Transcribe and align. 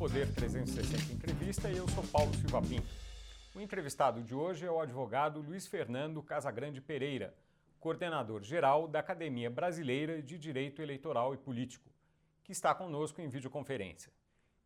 Poder 0.00 0.32
360 0.32 1.12
Entrevista 1.12 1.68
e 1.68 1.76
eu 1.76 1.86
sou 1.88 2.02
Paulo 2.04 2.32
Silva 2.32 2.62
Pinto. 2.62 2.88
O 3.54 3.60
entrevistado 3.60 4.22
de 4.22 4.34
hoje 4.34 4.64
é 4.64 4.70
o 4.70 4.80
advogado 4.80 5.42
Luiz 5.42 5.66
Fernando 5.66 6.22
Casagrande 6.22 6.80
Pereira, 6.80 7.34
coordenador 7.78 8.42
geral 8.42 8.88
da 8.88 9.00
Academia 9.00 9.50
Brasileira 9.50 10.22
de 10.22 10.38
Direito 10.38 10.80
Eleitoral 10.80 11.34
e 11.34 11.36
Político, 11.36 11.90
que 12.42 12.50
está 12.50 12.74
conosco 12.74 13.20
em 13.20 13.28
videoconferência. 13.28 14.10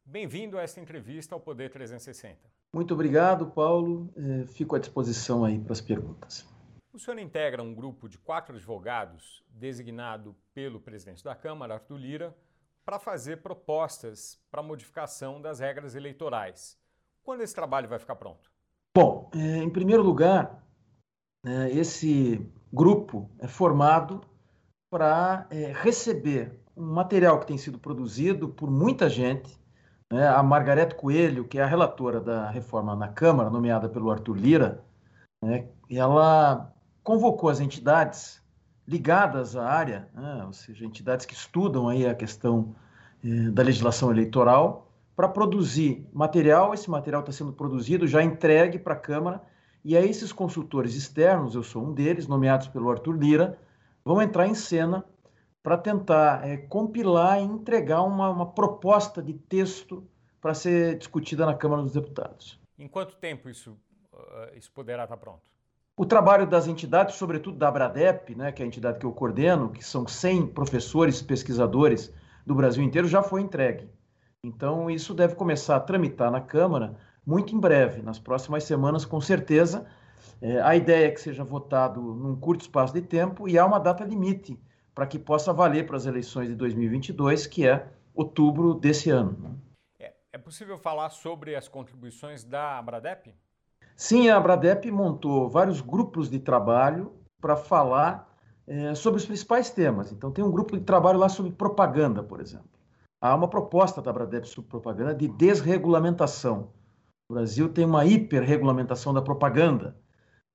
Bem-vindo 0.05 0.57
a 0.57 0.63
esta 0.63 0.81
entrevista 0.81 1.35
ao 1.35 1.41
Poder 1.41 1.69
360. 1.69 2.39
Muito 2.73 2.95
obrigado, 2.95 3.51
Paulo. 3.51 4.15
É, 4.17 4.47
fico 4.47 4.77
à 4.77 4.79
disposição 4.79 5.45
aí 5.45 5.59
para 5.59 5.73
as 5.73 5.81
perguntas. 5.81 6.47
O 6.93 6.99
senhor 7.01 7.19
integra 7.19 7.61
um 7.61 7.75
grupo 7.75 8.09
de 8.09 8.19
quatro 8.19 8.55
advogados 8.55 9.43
designado 9.49 10.37
pelo 10.55 10.79
presidente 10.79 11.25
da 11.25 11.35
Câmara, 11.35 11.75
Arthur 11.75 11.97
Lira, 11.97 12.37
para 12.85 12.99
fazer 12.99 13.43
propostas 13.43 14.39
para 14.51 14.63
modificação 14.63 15.41
das 15.41 15.59
regras 15.59 15.95
eleitorais. 15.95 16.79
Quando 17.23 17.43
esse 17.43 17.55
trabalho 17.55 17.89
vai 17.89 17.99
ficar 17.99 18.17
pronto? 18.17 18.51
Bom, 18.97 19.31
é, 19.35 19.59
em 19.59 19.71
primeiro 19.71 20.03
lugar, 20.03 20.63
é, 21.45 21.71
esse 21.71 22.47
grupo 22.73 23.31
é 23.39 23.49
formado 23.49 24.21
para 24.91 25.49
receber 25.83 26.61
um 26.77 26.93
material 26.93 27.41
que 27.41 27.47
tem 27.47 27.59
sido 27.59 27.79
produzido 27.79 28.49
por 28.49 28.71
muita 28.71 29.09
gente 29.09 29.59
né? 30.15 30.29
A 30.29 30.43
Margarete 30.45 30.95
Coelho, 30.95 31.45
que 31.45 31.59
é 31.59 31.63
a 31.63 31.67
relatora 31.67 32.21
da 32.21 32.49
reforma 32.49 32.95
na 32.95 33.09
Câmara, 33.09 33.51
nomeada 33.51 33.89
pelo 33.89 34.11
Arthur 34.13 34.37
Lira, 34.37 34.85
né? 35.43 35.69
ela 35.91 36.73
convocou 37.03 37.49
as 37.51 37.59
entidades 37.59 38.41
ligadas 38.87 39.57
à 39.57 39.67
área, 39.67 40.09
né? 40.15 40.45
ou 40.47 40.53
seja, 40.53 40.85
entidades 40.85 41.27
que 41.27 41.35
estudam 41.35 41.89
aí 41.89 42.07
a 42.07 42.15
questão 42.15 42.75
eh, 43.25 43.51
da 43.51 43.63
legislação 43.63 44.11
eleitoral, 44.11 44.91
para 45.17 45.29
produzir 45.29 46.07
material. 46.13 46.75
Esse 46.75 46.91
material 46.91 47.21
está 47.21 47.33
sendo 47.33 47.53
produzido, 47.53 48.07
já 48.07 48.23
entregue 48.23 48.79
para 48.79 48.95
a 48.95 48.99
Câmara, 48.99 49.43
e 49.85 49.97
aí 49.97 50.09
esses 50.09 50.33
consultores 50.33 50.95
externos, 50.95 51.55
eu 51.55 51.63
sou 51.63 51.85
um 51.85 51.93
deles, 51.93 52.27
nomeados 52.27 52.69
pelo 52.69 52.91
Arthur 52.91 53.17
Lira, 53.17 53.59
vão 54.05 54.21
entrar 54.21 54.47
em 54.47 54.55
cena 54.55 55.05
para 55.63 55.79
tentar 55.79 56.47
é, 56.47 56.57
compilar 56.57 57.41
e 57.41 57.45
entregar 57.45 58.03
uma, 58.03 58.29
uma 58.29 58.47
proposta 58.47 59.23
de 59.23 59.33
texto 59.33 60.07
para 60.41 60.53
ser 60.53 60.99
discutida 60.99 61.47
na 61.47 61.55
Câmara 61.55 61.83
dos 61.83 61.93
Deputados. 61.93 62.61
Em 62.79 62.87
quanto 62.87 63.17
tempo 63.17 63.49
isso, 63.49 63.79
uh, 64.13 64.57
isso 64.57 64.71
poderá 64.73 65.05
estar 65.05 65.17
pronto? 65.17 65.54
O 65.97 66.05
trabalho 66.05 66.45
das 66.45 66.67
entidades, 66.67 67.15
sobretudo 67.15 67.57
da 67.57 67.69
Abradep, 67.69 68.35
né, 68.35 68.51
que 68.51 68.61
é 68.61 68.65
a 68.65 68.67
entidade 68.67 68.99
que 68.99 69.07
eu 69.07 69.13
coordeno, 69.13 69.71
que 69.71 69.85
são 69.85 70.09
100 70.09 70.49
professores 70.49 71.23
pesquisadores 71.23 72.13
do 72.45 72.53
Brasil 72.53 72.83
inteiro, 72.83 73.07
já 73.07 73.23
foi 73.23 73.43
entregue. 73.43 73.89
Então, 74.43 74.91
isso 74.91 75.15
deve 75.15 75.37
começar 75.37 75.77
a 75.77 75.81
tramitar 75.81 76.33
na 76.33 76.41
Câmara 76.41 76.97
muito 77.25 77.55
em 77.55 77.61
breve, 77.61 78.03
nas 78.03 78.19
próximas 78.19 78.65
semanas, 78.65 79.05
com 79.05 79.21
certeza. 79.21 79.87
É, 80.43 80.61
a 80.61 80.75
ideia 80.75 81.07
é 81.07 81.11
que 81.13 81.21
seja 81.21 81.45
votado 81.45 82.01
num 82.01 82.35
curto 82.37 82.63
espaço 82.63 82.93
de 82.93 83.01
tempo 83.01 83.49
e 83.49 83.57
há 83.57 83.65
uma 83.65 83.79
data 83.79 84.05
limite 84.05 84.61
para 84.95 85.07
que 85.07 85.19
possa 85.19 85.53
valer 85.53 85.87
para 85.87 85.97
as 85.97 86.07
eleições 86.07 86.49
de 86.49 86.57
2022, 86.57 87.47
que 87.47 87.67
é 87.67 87.89
outubro 88.13 88.75
desse 88.75 89.11
ano. 89.11 89.59
É, 89.99 90.13
é 90.33 90.39
possível 90.39 90.77
falar 90.77 91.11
sobre 91.11 91.55
as 91.55 91.69
contribuições 91.69 92.45
da 92.45 92.79
Abradep? 92.79 93.35
Sim, 93.97 94.29
a 94.29 94.37
Abradep 94.37 94.91
montou 94.91 95.49
vários 95.49 95.81
grupos 95.81 96.29
de 96.29 96.39
trabalho 96.39 97.13
para 97.41 97.57
falar 97.57 98.29
é, 98.67 98.95
sobre 98.95 99.19
os 99.19 99.27
principais 99.27 99.71
temas. 99.71 100.11
Então, 100.13 100.31
tem 100.31 100.45
um 100.45 100.51
grupo 100.51 100.77
de 100.77 100.85
trabalho 100.85 101.19
lá 101.19 101.29
sobre 101.29 101.53
propaganda, 101.53 102.23
por 102.23 102.41
exemplo. 102.41 102.69
Há 103.21 103.35
uma 103.35 103.49
proposta 103.49 104.03
da 104.03 104.11
Abradep 104.11 104.47
sobre 104.47 104.71
propaganda 104.71 105.15
de 105.15 105.29
desregulamentação. 105.29 106.71
O 107.29 107.35
Brasil 107.35 107.69
tem 107.69 107.85
uma 107.85 108.05
hiperregulamentação 108.05 109.15
da 109.15 109.23
propaganda, 109.23 109.97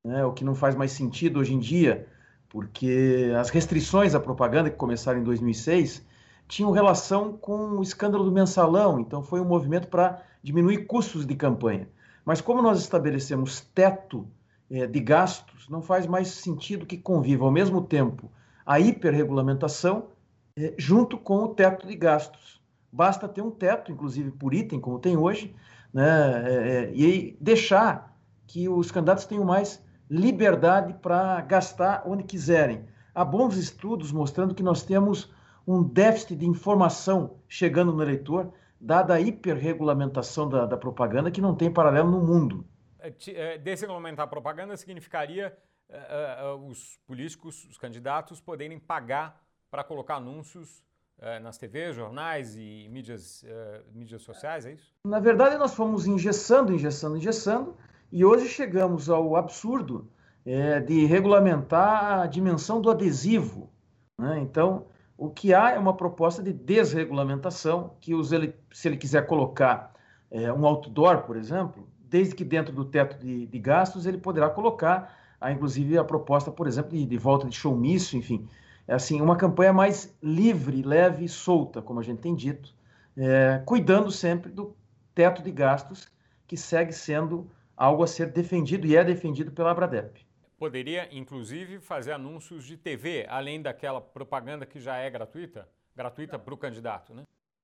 né, 0.03 0.23
o 0.25 0.33
que 0.33 0.45
não 0.45 0.53
faz 0.53 0.75
mais 0.75 0.91
sentido 0.91 1.39
hoje 1.39 1.53
em 1.53 1.59
dia 1.59 2.07
porque 2.49 3.31
as 3.39 3.49
restrições 3.49 4.15
à 4.15 4.19
propaganda 4.19 4.69
que 4.69 4.75
começaram 4.75 5.19
em 5.19 5.23
2006 5.23 6.03
tinham 6.47 6.71
relação 6.71 7.37
com 7.37 7.77
o 7.77 7.83
escândalo 7.83 8.25
do 8.25 8.31
mensalão, 8.31 8.99
então 8.99 9.21
foi 9.21 9.39
um 9.39 9.45
movimento 9.45 9.87
para 9.87 10.23
diminuir 10.41 10.87
custos 10.87 11.25
de 11.25 11.35
campanha. 11.35 11.87
Mas 12.29 12.41
como 12.41 12.61
nós 12.61 12.79
estabelecemos 12.79 13.61
teto 13.73 14.27
é, 14.69 14.85
de 14.85 14.99
gastos, 14.99 15.67
não 15.67 15.81
faz 15.81 16.05
mais 16.05 16.27
sentido 16.27 16.85
que 16.85 16.95
conviva 16.95 17.43
ao 17.43 17.51
mesmo 17.51 17.81
tempo 17.81 18.31
a 18.63 18.79
hiperregulamentação 18.79 20.09
é, 20.55 20.75
junto 20.77 21.17
com 21.17 21.37
o 21.37 21.47
teto 21.47 21.87
de 21.87 21.95
gastos. 21.95 22.61
Basta 22.91 23.27
ter 23.27 23.41
um 23.41 23.49
teto, 23.49 23.91
inclusive 23.91 24.29
por 24.29 24.53
item, 24.53 24.79
como 24.79 24.99
tem 24.99 25.17
hoje, 25.17 25.55
né, 25.91 26.03
é, 26.05 26.91
e 26.93 27.35
deixar 27.41 28.15
que 28.45 28.69
os 28.69 28.91
candidatos 28.91 29.25
tenham 29.25 29.43
mais 29.43 29.83
liberdade 30.07 30.93
para 31.01 31.41
gastar 31.41 32.03
onde 32.05 32.23
quiserem. 32.23 32.85
Há 33.15 33.25
bons 33.25 33.57
estudos 33.57 34.11
mostrando 34.11 34.53
que 34.53 34.61
nós 34.61 34.83
temos 34.83 35.33
um 35.65 35.81
déficit 35.81 36.35
de 36.35 36.45
informação 36.45 37.37
chegando 37.47 37.91
no 37.91 38.03
eleitor, 38.03 38.53
dada 38.79 39.13
a 39.13 39.21
hiperregulamentação 39.21 40.47
da, 40.47 40.65
da 40.65 40.77
propaganda 40.77 41.31
que 41.31 41.41
não 41.41 41.55
tem 41.55 41.71
paralelo 41.71 42.09
no 42.09 42.21
mundo. 42.21 42.65
É, 42.99 43.13
é, 43.29 43.57
desregulamentar 43.57 44.25
a 44.25 44.27
propaganda 44.27 44.75
significaria 44.77 45.57
uh, 45.89 46.55
uh, 46.55 46.67
os 46.67 46.99
políticos, 47.05 47.65
os 47.65 47.77
candidatos, 47.77 48.39
poderem 48.39 48.79
pagar 48.79 49.41
para 49.71 49.83
colocar 49.83 50.15
anúncios 50.15 50.83
uh, 51.19 51.41
nas 51.41 51.57
TVs, 51.57 51.95
jornais 51.95 52.55
e 52.55 52.87
mídias, 52.89 53.45
mídias 53.93 54.21
sociais, 54.21 54.65
é 54.65 54.73
isso? 54.73 54.93
Na 55.05 55.19
verdade, 55.19 55.57
nós 55.57 55.73
fomos 55.73 56.07
engessando, 56.07 56.73
engessando, 56.73 57.17
engessando, 57.17 57.77
e 58.11 58.25
hoje 58.25 58.47
chegamos 58.47 59.09
ao 59.09 59.35
absurdo 59.35 60.11
é, 60.45 60.79
de 60.79 61.05
regulamentar 61.05 62.21
a 62.21 62.27
dimensão 62.27 62.81
do 62.81 62.89
adesivo. 62.89 63.69
Né? 64.17 64.39
Então, 64.39 64.87
o 65.19 65.29
que 65.29 65.53
há 65.53 65.71
é 65.71 65.77
uma 65.77 65.93
proposta 65.93 66.41
de 66.41 66.53
desregulamentação, 66.53 67.93
que 67.99 68.15
os, 68.15 68.29
se 68.71 68.87
ele 68.87 68.95
quiser 68.95 69.27
colocar 69.27 69.93
é, 70.31 70.51
um 70.53 70.65
outdoor, 70.65 71.23
por 71.23 71.35
exemplo, 71.35 71.85
desde 72.09 72.33
que 72.33 72.45
dentro 72.45 72.73
do 72.73 72.85
teto 72.85 73.19
de, 73.19 73.45
de 73.45 73.59
gastos 73.59 74.05
ele 74.05 74.17
poderá 74.17 74.49
colocar, 74.49 75.13
há 75.41 75.51
inclusive 75.51 75.97
a 75.97 76.05
proposta, 76.05 76.49
por 76.49 76.67
exemplo, 76.67 76.91
de, 76.91 77.05
de 77.05 77.17
volta 77.17 77.49
de 77.49 77.55
showmício, 77.57 78.17
enfim, 78.17 78.47
é 78.87 78.93
assim, 78.93 79.19
uma 79.19 79.35
campanha 79.35 79.73
mais 79.73 80.17
livre, 80.23 80.81
leve 80.81 81.25
e 81.25 81.29
solta, 81.29 81.81
como 81.81 81.99
a 81.99 82.03
gente 82.03 82.21
tem 82.21 82.33
dito, 82.33 82.73
é, 83.17 83.61
cuidando 83.65 84.09
sempre 84.09 84.49
do 84.49 84.73
teto 85.13 85.43
de 85.43 85.51
gastos, 85.51 86.07
que 86.47 86.55
segue 86.55 86.93
sendo 86.93 87.45
algo 87.75 88.03
a 88.03 88.07
ser 88.07 88.27
defendido 88.31 88.87
e 88.87 88.95
é 88.95 89.03
defendido 89.03 89.51
pela 89.51 89.71
Abradep. 89.71 90.25
Poderia, 90.59 91.07
inclusive, 91.09 91.79
fazer 91.79 92.11
anúncios 92.11 92.65
de 92.65 92.75
TV, 92.75 93.25
além 93.29 93.61
daquela 93.61 94.01
propaganda 94.01 94.65
que 94.65 94.77
já 94.77 94.97
é 94.97 95.09
gratuita? 95.09 95.65
Gratuita 95.95 96.37
para 96.37 96.53
o 96.53 96.57
candidato, 96.57 97.13
né? 97.13 97.23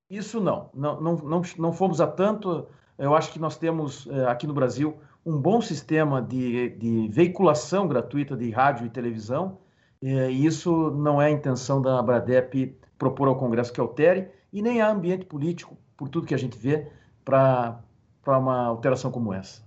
Isso 0.09 0.39
não. 0.39 0.69
Não, 0.73 1.01
não, 1.01 1.15
não, 1.17 1.41
não 1.57 1.73
fomos 1.73 1.99
a 1.99 2.07
tanto. 2.07 2.69
Eu 2.97 3.13
acho 3.13 3.33
que 3.33 3.39
nós 3.39 3.57
temos 3.57 4.07
eh, 4.07 4.25
aqui 4.27 4.47
no 4.47 4.53
Brasil 4.53 4.97
um 5.25 5.37
bom 5.37 5.59
sistema 5.59 6.21
de, 6.21 6.69
de 6.69 7.09
veiculação 7.09 7.85
gratuita 7.85 8.37
de 8.37 8.49
rádio 8.49 8.85
e 8.85 8.89
televisão, 8.89 9.57
eh, 10.01 10.31
e 10.31 10.45
isso 10.45 10.91
não 10.91 11.21
é 11.21 11.25
a 11.25 11.31
intenção 11.31 11.81
da 11.81 11.99
Abradep 11.99 12.79
propor 12.97 13.27
ao 13.27 13.37
Congresso 13.37 13.73
que 13.73 13.79
altere, 13.81 14.29
e 14.53 14.61
nem 14.61 14.79
há 14.81 14.89
ambiente 14.89 15.25
político, 15.25 15.77
por 15.97 16.07
tudo 16.07 16.27
que 16.27 16.33
a 16.33 16.37
gente 16.37 16.57
vê, 16.57 16.89
para 17.25 17.83
uma 18.25 18.67
alteração 18.67 19.11
como 19.11 19.33
essa. 19.33 19.64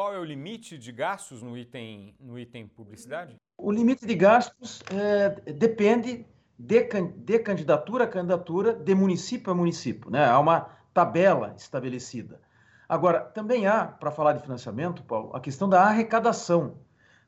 Qual 0.00 0.14
é 0.14 0.18
o 0.18 0.24
limite 0.24 0.78
de 0.78 0.92
gastos 0.92 1.42
no 1.42 1.58
item, 1.58 2.14
no 2.18 2.38
item 2.38 2.66
publicidade? 2.66 3.36
O 3.58 3.70
limite 3.70 4.06
de 4.06 4.14
gastos 4.14 4.82
é, 4.90 5.28
depende 5.52 6.24
de, 6.58 6.88
de, 7.18 7.38
candidatura 7.38 8.04
a 8.04 8.06
candidatura, 8.06 8.72
de 8.72 8.94
município 8.94 9.52
a 9.52 9.54
município. 9.54 10.10
Né? 10.10 10.24
Há 10.24 10.38
uma 10.38 10.70
tabela 10.94 11.52
estabelecida. 11.54 12.40
Agora, 12.88 13.20
também 13.20 13.66
há, 13.66 13.84
para 13.84 14.10
falar 14.10 14.32
de 14.32 14.42
financiamento, 14.42 15.02
Paulo, 15.02 15.36
a 15.36 15.38
questão 15.38 15.68
da 15.68 15.82
arrecadação. 15.82 16.78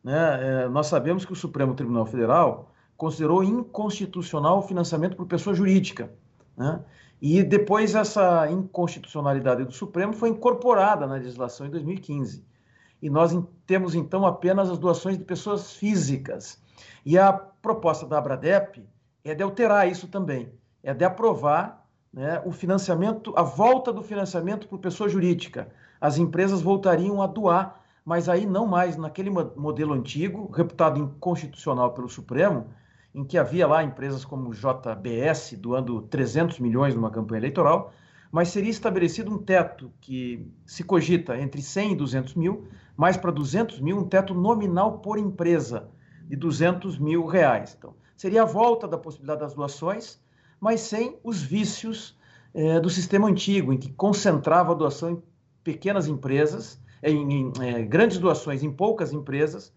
Né? 0.02 0.62
É, 0.62 0.68
nós 0.70 0.86
sabemos 0.86 1.26
que 1.26 1.32
o 1.34 1.36
Supremo 1.36 1.74
Tribunal 1.74 2.06
Federal 2.06 2.72
considerou 2.96 3.44
inconstitucional 3.44 4.60
o 4.60 4.62
financiamento 4.62 5.14
por 5.14 5.26
pessoa 5.26 5.54
jurídica. 5.54 6.10
Né? 6.56 6.80
E 7.20 7.42
depois 7.42 7.94
essa 7.94 8.50
inconstitucionalidade 8.50 9.62
do 9.62 9.72
Supremo 9.72 10.14
foi 10.14 10.30
incorporada 10.30 11.06
na 11.06 11.16
legislação 11.16 11.66
em 11.66 11.70
2015 11.70 12.50
e 13.02 13.10
nós 13.10 13.36
temos 13.66 13.96
então 13.96 14.24
apenas 14.24 14.70
as 14.70 14.78
doações 14.78 15.18
de 15.18 15.24
pessoas 15.24 15.74
físicas. 15.74 16.62
E 17.04 17.18
a 17.18 17.32
proposta 17.32 18.06
da 18.06 18.16
Abradep 18.16 18.88
é 19.24 19.34
de 19.34 19.42
alterar 19.42 19.90
isso 19.90 20.06
também, 20.06 20.52
é 20.82 20.94
de 20.94 21.04
aprovar 21.04 21.84
né, 22.12 22.40
o 22.44 22.52
financiamento, 22.52 23.32
a 23.36 23.42
volta 23.42 23.92
do 23.92 24.02
financiamento 24.02 24.68
por 24.68 24.78
pessoa 24.78 25.08
jurídica. 25.08 25.68
As 26.00 26.16
empresas 26.16 26.62
voltariam 26.62 27.20
a 27.20 27.26
doar, 27.26 27.80
mas 28.04 28.28
aí 28.28 28.46
não 28.46 28.66
mais 28.66 28.96
naquele 28.96 29.30
modelo 29.30 29.94
antigo, 29.94 30.50
reputado 30.50 31.00
inconstitucional 31.00 31.92
pelo 31.92 32.08
Supremo, 32.08 32.66
em 33.14 33.24
que 33.24 33.36
havia 33.36 33.66
lá 33.66 33.82
empresas 33.82 34.24
como 34.24 34.54
JBS 34.54 35.54
doando 35.58 36.02
300 36.02 36.60
milhões 36.60 36.94
numa 36.94 37.10
campanha 37.10 37.40
eleitoral, 37.40 37.92
mas 38.30 38.48
seria 38.48 38.70
estabelecido 38.70 39.30
um 39.30 39.38
teto 39.38 39.92
que 40.00 40.50
se 40.64 40.82
cogita 40.82 41.38
entre 41.38 41.60
100 41.60 41.92
e 41.92 41.96
200 41.96 42.34
mil, 42.34 42.66
mais 42.96 43.16
para 43.16 43.30
200 43.30 43.80
mil, 43.80 43.98
um 43.98 44.08
teto 44.08 44.34
nominal 44.34 44.98
por 44.98 45.18
empresa 45.18 45.88
de 46.28 46.36
200 46.36 46.98
mil 46.98 47.26
reais. 47.26 47.76
Então, 47.78 47.94
seria 48.16 48.42
a 48.42 48.46
volta 48.46 48.86
da 48.86 48.98
possibilidade 48.98 49.40
das 49.40 49.54
doações, 49.54 50.20
mas 50.60 50.80
sem 50.80 51.18
os 51.24 51.42
vícios 51.42 52.18
é, 52.54 52.78
do 52.80 52.88
sistema 52.90 53.28
antigo, 53.28 53.72
em 53.72 53.78
que 53.78 53.92
concentrava 53.92 54.72
a 54.72 54.74
doação 54.74 55.10
em 55.10 55.22
pequenas 55.64 56.06
empresas, 56.06 56.80
em, 57.02 57.32
em 57.32 57.52
é, 57.60 57.82
grandes 57.82 58.18
doações 58.18 58.62
em 58.62 58.72
poucas 58.72 59.12
empresas, 59.12 59.72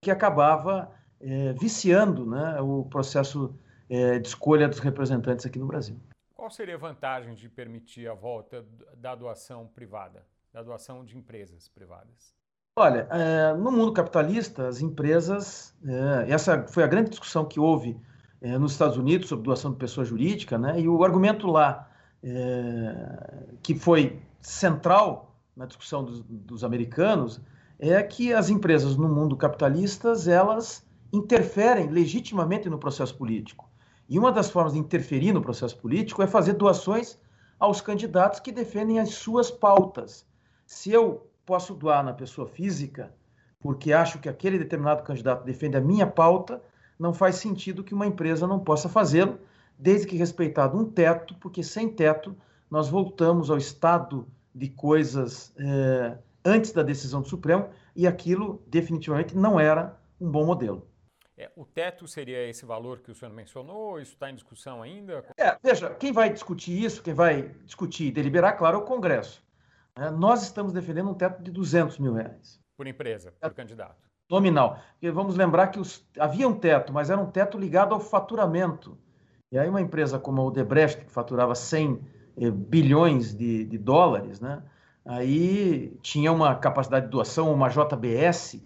que 0.00 0.10
acabava 0.10 0.90
é, 1.20 1.52
viciando 1.52 2.24
né, 2.24 2.60
o 2.60 2.84
processo 2.84 3.54
de 3.90 4.28
escolha 4.28 4.68
dos 4.68 4.78
representantes 4.78 5.44
aqui 5.44 5.58
no 5.58 5.66
Brasil. 5.66 5.98
Qual 6.32 6.48
seria 6.48 6.76
a 6.76 6.78
vantagem 6.78 7.34
de 7.34 7.48
permitir 7.48 8.08
a 8.08 8.14
volta 8.14 8.64
da 8.96 9.16
doação 9.16 9.66
privada, 9.66 10.24
da 10.52 10.62
doação 10.62 11.04
de 11.04 11.18
empresas 11.18 11.68
privadas? 11.68 12.32
Olha, 12.80 13.06
é, 13.10 13.52
no 13.58 13.70
mundo 13.70 13.92
capitalista, 13.92 14.66
as 14.66 14.80
empresas, 14.80 15.74
é, 15.86 16.32
essa 16.32 16.66
foi 16.66 16.82
a 16.82 16.86
grande 16.86 17.10
discussão 17.10 17.44
que 17.44 17.60
houve 17.60 18.00
é, 18.40 18.56
nos 18.56 18.72
Estados 18.72 18.96
Unidos 18.96 19.28
sobre 19.28 19.44
doação 19.44 19.70
de 19.70 19.76
pessoa 19.76 20.02
jurídica, 20.02 20.56
né? 20.56 20.80
E 20.80 20.88
o 20.88 21.04
argumento 21.04 21.46
lá 21.46 21.86
que 23.62 23.74
foi 23.74 24.20
central 24.40 25.36
na 25.54 25.66
discussão 25.66 26.04
dos, 26.04 26.22
dos, 26.22 26.64
americanos 26.64 27.40
é 27.78 28.02
que 28.02 28.32
as 28.32 28.48
empresas 28.48 28.96
no 28.96 29.08
mundo 29.08 29.36
capitalista 29.36 30.14
elas 30.26 30.82
interferem 31.12 31.88
legitimamente 31.88 32.68
no 32.70 32.78
processo 32.78 33.14
político. 33.14 33.68
E 34.08 34.18
uma 34.18 34.32
das 34.32 34.50
formas 34.50 34.72
de 34.72 34.78
interferir 34.78 35.32
no 35.32 35.42
processo 35.42 35.76
político 35.78 36.22
é 36.22 36.26
fazer 36.26 36.54
doações 36.54 37.18
aos 37.58 37.82
candidatos 37.82 38.40
que 38.40 38.52
defendem 38.52 38.98
as 38.98 39.10
suas 39.10 39.50
pautas. 39.50 40.26
Se 40.66 40.90
eu 40.90 41.29
posso 41.50 41.74
doar 41.74 42.04
na 42.04 42.12
pessoa 42.12 42.46
física 42.46 43.12
porque 43.58 43.92
acho 43.92 44.20
que 44.20 44.28
aquele 44.28 44.56
determinado 44.56 45.02
candidato 45.02 45.44
defende 45.44 45.76
a 45.76 45.80
minha 45.80 46.06
pauta, 46.06 46.62
não 46.96 47.12
faz 47.12 47.34
sentido 47.36 47.82
que 47.82 47.92
uma 47.92 48.06
empresa 48.06 48.46
não 48.46 48.60
possa 48.60 48.88
fazê-lo, 48.88 49.36
desde 49.76 50.06
que 50.06 50.16
respeitado 50.16 50.78
um 50.78 50.84
teto, 50.84 51.34
porque 51.40 51.62
sem 51.64 51.88
teto 51.88 52.36
nós 52.70 52.88
voltamos 52.88 53.50
ao 53.50 53.58
estado 53.58 54.28
de 54.54 54.68
coisas 54.68 55.52
é, 55.58 56.16
antes 56.44 56.70
da 56.70 56.84
decisão 56.84 57.20
do 57.20 57.28
Supremo 57.28 57.68
e 57.96 58.06
aquilo 58.06 58.62
definitivamente 58.68 59.36
não 59.36 59.58
era 59.58 59.98
um 60.20 60.30
bom 60.30 60.46
modelo. 60.46 60.86
É, 61.36 61.50
o 61.56 61.64
teto 61.64 62.06
seria 62.06 62.48
esse 62.48 62.64
valor 62.64 63.00
que 63.00 63.10
o 63.10 63.14
senhor 63.14 63.34
mencionou? 63.34 64.00
Isso 64.00 64.12
está 64.12 64.30
em 64.30 64.36
discussão 64.36 64.82
ainda? 64.82 65.24
É, 65.36 65.56
veja, 65.60 65.90
quem 65.94 66.12
vai 66.12 66.30
discutir 66.30 66.80
isso, 66.80 67.02
quem 67.02 67.14
vai 67.14 67.50
discutir 67.64 68.06
e 68.06 68.12
deliberar, 68.12 68.56
claro, 68.56 68.78
é 68.78 68.80
o 68.80 68.84
Congresso. 68.84 69.42
É, 69.96 70.10
nós 70.10 70.42
estamos 70.42 70.72
defendendo 70.72 71.10
um 71.10 71.14
teto 71.14 71.42
de 71.42 71.50
200 71.50 71.98
mil 71.98 72.14
reais. 72.14 72.60
Por 72.76 72.86
empresa, 72.86 73.32
por 73.40 73.52
candidato 73.54 74.10
nominal. 74.30 74.78
Porque 74.92 75.10
vamos 75.10 75.34
lembrar 75.34 75.66
que 75.68 75.80
os, 75.80 76.06
havia 76.18 76.48
um 76.48 76.54
teto, 76.54 76.92
mas 76.92 77.10
era 77.10 77.20
um 77.20 77.26
teto 77.26 77.58
ligado 77.58 77.92
ao 77.92 78.00
faturamento. 78.00 78.96
E 79.52 79.58
aí 79.58 79.68
uma 79.68 79.80
empresa 79.80 80.18
como 80.18 80.40
a 80.40 80.44
Odebrecht, 80.44 81.04
que 81.04 81.10
faturava 81.10 81.54
100 81.54 82.00
eh, 82.36 82.50
bilhões 82.50 83.34
de, 83.34 83.64
de, 83.64 83.76
dólares, 83.76 84.40
né? 84.40 84.62
aí 85.04 85.98
tinha 86.02 86.30
uma 86.30 86.54
capacidade 86.54 87.06
de 87.06 87.10
doação, 87.10 87.52
uma 87.52 87.68
JBS, 87.68 88.62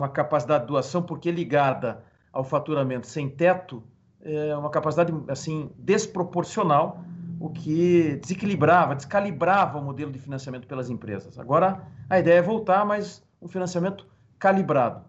uma 0.00 0.08
capacidade 0.08 0.64
de 0.64 0.68
doação 0.68 1.02
porque 1.02 1.30
ligada 1.30 2.02
ao 2.32 2.42
faturamento 2.42 3.06
sem 3.06 3.28
teto, 3.28 3.82
é 4.22 4.56
uma 4.56 4.70
capacidade 4.70 5.12
assim 5.28 5.70
desproporcional, 5.76 7.04
o 7.46 7.50
que 7.50 8.16
desequilibrava, 8.16 8.94
descalibrava 8.94 9.78
o 9.78 9.82
modelo 9.82 10.10
de 10.10 10.18
financiamento 10.18 10.66
pelas 10.66 10.90
empresas. 10.90 11.38
Agora 11.38 11.86
a 12.10 12.18
ideia 12.18 12.38
é 12.38 12.42
voltar, 12.42 12.84
mas 12.84 13.24
um 13.40 13.48
financiamento 13.48 14.06
calibrado. 14.38 15.08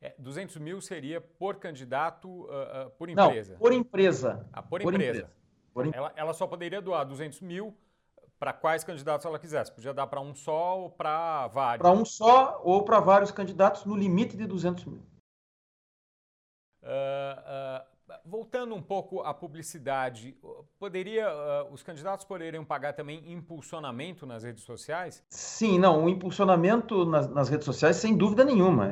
É, 0.00 0.14
200 0.18 0.56
mil 0.56 0.80
seria 0.80 1.20
por 1.20 1.56
candidato, 1.56 2.28
uh, 2.28 2.86
uh, 2.86 2.90
por 2.98 3.08
empresa? 3.08 3.52
Não, 3.52 3.58
por 3.58 3.72
empresa. 3.72 4.46
Ah, 4.52 4.62
por, 4.62 4.82
por 4.82 4.92
empresa. 4.92 5.18
empresa. 5.18 5.32
Por 5.72 5.94
ela, 5.94 6.12
ela, 6.16 6.34
só 6.34 6.46
poderia 6.46 6.82
doar 6.82 7.06
200 7.06 7.40
mil 7.40 7.74
para 8.38 8.52
quais 8.52 8.84
candidatos 8.84 9.24
ela 9.24 9.38
quisesse? 9.38 9.72
Podia 9.72 9.94
dar 9.94 10.06
para 10.08 10.20
um 10.20 10.34
só 10.34 10.80
ou 10.80 10.90
para 10.90 11.46
vários? 11.48 11.82
Para 11.82 11.92
um 11.92 12.04
só 12.04 12.60
ou 12.64 12.84
para 12.84 13.00
vários 13.00 13.30
candidatos 13.30 13.84
no 13.84 13.96
limite 13.96 14.36
de 14.36 14.46
200 14.46 14.84
mil. 14.84 15.02
Uh, 16.82 17.91
voltando 18.24 18.74
um 18.74 18.82
pouco 18.82 19.20
à 19.22 19.34
publicidade, 19.34 20.36
poderia 20.78 21.28
uh, 21.28 21.72
os 21.72 21.82
candidatos 21.82 22.24
poderiam 22.24 22.64
pagar 22.64 22.92
também 22.92 23.32
impulsionamento 23.32 24.26
nas 24.26 24.44
redes 24.44 24.64
sociais? 24.64 25.22
Sim, 25.28 25.78
não, 25.78 26.04
o 26.04 26.08
impulsionamento 26.08 27.04
nas, 27.04 27.28
nas 27.28 27.48
redes 27.48 27.64
sociais, 27.64 27.96
sem 27.96 28.16
dúvida 28.16 28.44
nenhuma, 28.44 28.88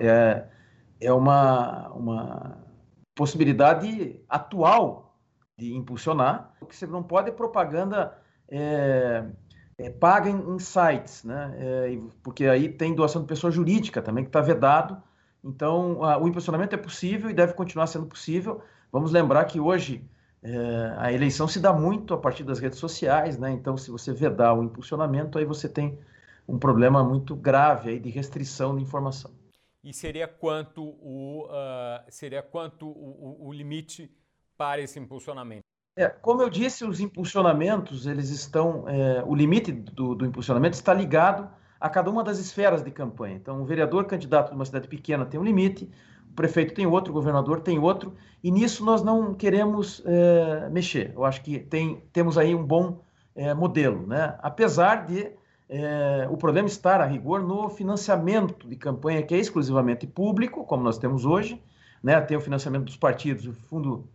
é, 0.00 0.06
é, 0.06 0.48
é 1.00 1.12
uma, 1.12 1.88
uma 1.90 2.58
possibilidade 3.14 4.20
atual 4.28 5.16
de 5.56 5.74
impulsionar. 5.74 6.54
O 6.60 6.66
que 6.66 6.74
você 6.74 6.86
não 6.86 7.02
pode 7.02 7.28
é 7.28 7.32
propaganda 7.32 8.18
é, 8.48 9.24
é, 9.78 9.90
paga 9.90 10.30
em, 10.30 10.54
em, 10.54 10.58
sites, 10.58 11.24
né? 11.24 11.54
É, 11.58 11.98
porque 12.22 12.46
aí 12.46 12.68
tem 12.68 12.94
doação 12.94 13.22
de 13.22 13.28
pessoa 13.28 13.50
jurídica 13.50 14.00
também 14.00 14.24
que 14.24 14.28
está 14.30 14.40
vedado 14.40 15.02
então, 15.44 15.98
o 15.98 16.28
impulsionamento 16.28 16.74
é 16.74 16.78
possível 16.78 17.28
e 17.28 17.34
deve 17.34 17.54
continuar 17.54 17.88
sendo 17.88 18.06
possível. 18.06 18.62
Vamos 18.92 19.10
lembrar 19.10 19.44
que 19.46 19.58
hoje 19.58 20.08
é, 20.42 20.94
a 20.98 21.12
eleição 21.12 21.48
se 21.48 21.58
dá 21.58 21.72
muito 21.72 22.14
a 22.14 22.18
partir 22.18 22.44
das 22.44 22.60
redes 22.60 22.78
sociais, 22.78 23.38
né? 23.38 23.50
Então, 23.50 23.76
se 23.76 23.90
você 23.90 24.12
vedar 24.12 24.54
o 24.54 24.62
impulsionamento, 24.62 25.38
aí 25.38 25.44
você 25.44 25.68
tem 25.68 25.98
um 26.46 26.58
problema 26.58 27.02
muito 27.02 27.34
grave 27.34 27.90
aí 27.90 27.98
de 27.98 28.10
restrição 28.10 28.76
de 28.76 28.82
informação. 28.82 29.32
E 29.82 29.92
seria 29.92 30.28
quanto 30.28 30.82
o, 30.82 31.46
uh, 31.46 32.04
seria 32.08 32.42
quanto 32.42 32.86
o, 32.86 33.36
o, 33.40 33.48
o, 33.48 33.52
limite 33.52 34.08
para 34.56 34.80
esse 34.80 34.98
impulsionamento? 34.98 35.62
É, 35.96 36.08
como 36.08 36.40
eu 36.40 36.48
disse, 36.48 36.84
os 36.84 37.00
impulsionamentos, 37.00 38.06
eles 38.06 38.30
estão, 38.30 38.88
é, 38.88 39.22
o 39.24 39.34
limite 39.34 39.72
do, 39.72 40.14
do 40.14 40.24
impulsionamento 40.24 40.74
está 40.74 40.94
ligado 40.94 41.50
a 41.82 41.88
cada 41.88 42.08
uma 42.08 42.22
das 42.22 42.38
esferas 42.38 42.80
de 42.80 42.92
campanha. 42.92 43.34
Então, 43.34 43.60
o 43.60 43.64
vereador 43.64 44.04
candidato 44.04 44.50
de 44.50 44.54
uma 44.54 44.64
cidade 44.64 44.86
pequena 44.86 45.26
tem 45.26 45.40
um 45.40 45.42
limite, 45.42 45.90
o 46.30 46.32
prefeito 46.32 46.72
tem 46.74 46.86
outro, 46.86 47.10
o 47.10 47.14
governador 47.14 47.60
tem 47.60 47.76
outro, 47.76 48.14
e 48.42 48.52
nisso 48.52 48.84
nós 48.84 49.02
não 49.02 49.34
queremos 49.34 50.00
é, 50.06 50.68
mexer. 50.70 51.12
Eu 51.12 51.24
acho 51.24 51.42
que 51.42 51.58
tem, 51.58 52.00
temos 52.12 52.38
aí 52.38 52.54
um 52.54 52.64
bom 52.64 53.00
é, 53.34 53.52
modelo, 53.52 54.06
né? 54.06 54.38
apesar 54.40 55.06
de 55.06 55.32
é, 55.68 56.28
o 56.30 56.36
problema 56.36 56.68
estar, 56.68 57.00
a 57.00 57.04
rigor, 57.04 57.42
no 57.42 57.68
financiamento 57.68 58.68
de 58.68 58.76
campanha, 58.76 59.20
que 59.20 59.34
é 59.34 59.38
exclusivamente 59.38 60.06
público, 60.06 60.64
como 60.64 60.84
nós 60.84 60.98
temos 60.98 61.24
hoje, 61.24 61.60
né? 62.00 62.20
tem 62.20 62.36
o 62.36 62.40
financiamento 62.40 62.84
dos 62.84 62.96
partidos, 62.96 63.44
o 63.44 63.52
fundo 63.52 64.06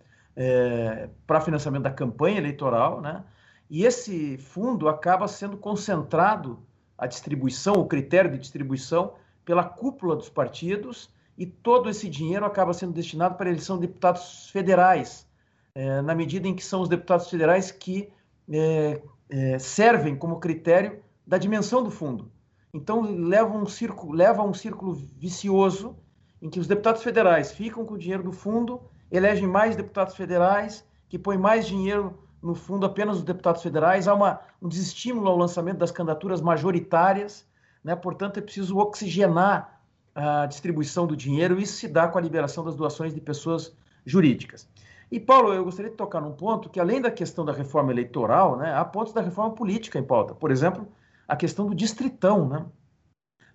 para 1.26 1.42
financiamento 1.42 1.82
da 1.82 1.90
campanha 1.90 2.38
eleitoral, 2.38 3.02
né? 3.02 3.24
e 3.70 3.84
esse 3.84 4.38
fundo 4.38 4.88
acaba 4.88 5.28
sendo 5.28 5.58
concentrado 5.58 6.60
a 6.98 7.06
distribuição, 7.06 7.76
o 7.76 7.86
critério 7.86 8.32
de 8.32 8.38
distribuição 8.38 9.14
pela 9.46 9.64
cúpula 9.64 10.16
dos 10.16 10.30
partidos 10.30 11.10
e 11.38 11.46
todo 11.46 11.90
esse 11.90 12.10
dinheiro 12.10 12.46
acaba 12.46 12.74
sendo 12.74 12.94
destinado 12.94 13.36
para 13.36 13.48
a 13.48 13.52
eleição 13.52 13.78
de 13.78 13.88
deputados 13.88 14.50
federais, 14.50 15.28
é, 15.76 16.02
na 16.02 16.16
medida 16.16 16.48
em 16.48 16.56
que 16.56 16.64
são 16.64 16.82
os 16.82 16.90
deputados 16.90 17.30
federais 17.30 17.70
que 17.72 18.10
é, 18.50 19.02
é, 19.30 19.60
servem 19.60 20.16
como 20.16 20.40
critério 20.40 21.00
da 21.26 21.38
dimensão 21.38 21.84
do 21.84 21.92
fundo. 21.92 22.32
Então 22.74 23.02
leva 23.02 23.56
um 23.56 23.66
círculo, 23.68 24.14
leva 24.14 24.44
um 24.44 24.54
círculo 24.54 24.94
vicioso 24.94 25.96
em 26.42 26.50
que 26.50 26.60
os 26.60 26.68
deputados 26.68 27.04
federais 27.04 27.52
ficam 27.52 27.86
com 27.86 27.94
o 27.94 27.98
dinheiro 27.98 28.24
do 28.24 28.32
fundo, 28.32 28.82
elegem 29.12 29.48
mais 29.48 29.76
deputados 29.76 30.16
federais, 30.16 30.86
que 31.10 31.18
põem 31.18 31.38
mais 31.38 31.68
dinheiro 31.68 32.18
no 32.48 32.56
fundo, 32.56 32.86
apenas 32.86 33.18
os 33.18 33.24
deputados 33.24 33.62
federais. 33.62 34.08
Há 34.08 34.14
uma, 34.14 34.40
um 34.62 34.70
desestímulo 34.70 35.28
ao 35.28 35.38
lançamento 35.38 35.80
das 35.80 35.92
candidaturas 35.92 36.40
majoritárias, 36.40 37.46
né? 37.84 37.94
portanto, 37.94 38.38
é 38.38 38.42
preciso 38.42 38.78
oxigenar 38.78 39.82
a 40.16 40.46
distribuição 40.46 41.06
do 41.06 41.16
dinheiro. 41.16 41.60
Isso 41.60 41.74
se 41.74 41.88
dá 41.90 42.08
com 42.08 42.18
a 42.18 42.22
liberação 42.22 42.64
das 42.64 42.76
doações 42.76 43.14
de 43.14 43.20
pessoas 43.20 43.76
jurídicas. 44.06 44.68
E, 45.12 45.20
Paulo, 45.20 45.54
eu 45.54 45.64
gostaria 45.66 45.92
de 45.92 45.98
tocar 45.98 46.22
num 46.22 46.32
ponto 46.32 46.70
que, 46.70 46.80
além 46.80 47.02
da 47.02 47.12
questão 47.12 47.44
da 47.44 47.52
reforma 47.52 47.92
eleitoral, 47.92 48.58
né, 48.58 48.74
há 48.74 48.84
pontos 48.86 49.12
da 49.12 49.22
reforma 49.22 49.54
política 49.54 50.00
em 50.00 50.04
pauta. 50.04 50.34
Por 50.34 50.50
exemplo, 50.50 50.88
a 51.28 51.36
questão 51.36 51.68
do 51.68 51.76
distritão, 51.76 52.48
né? 52.48 52.66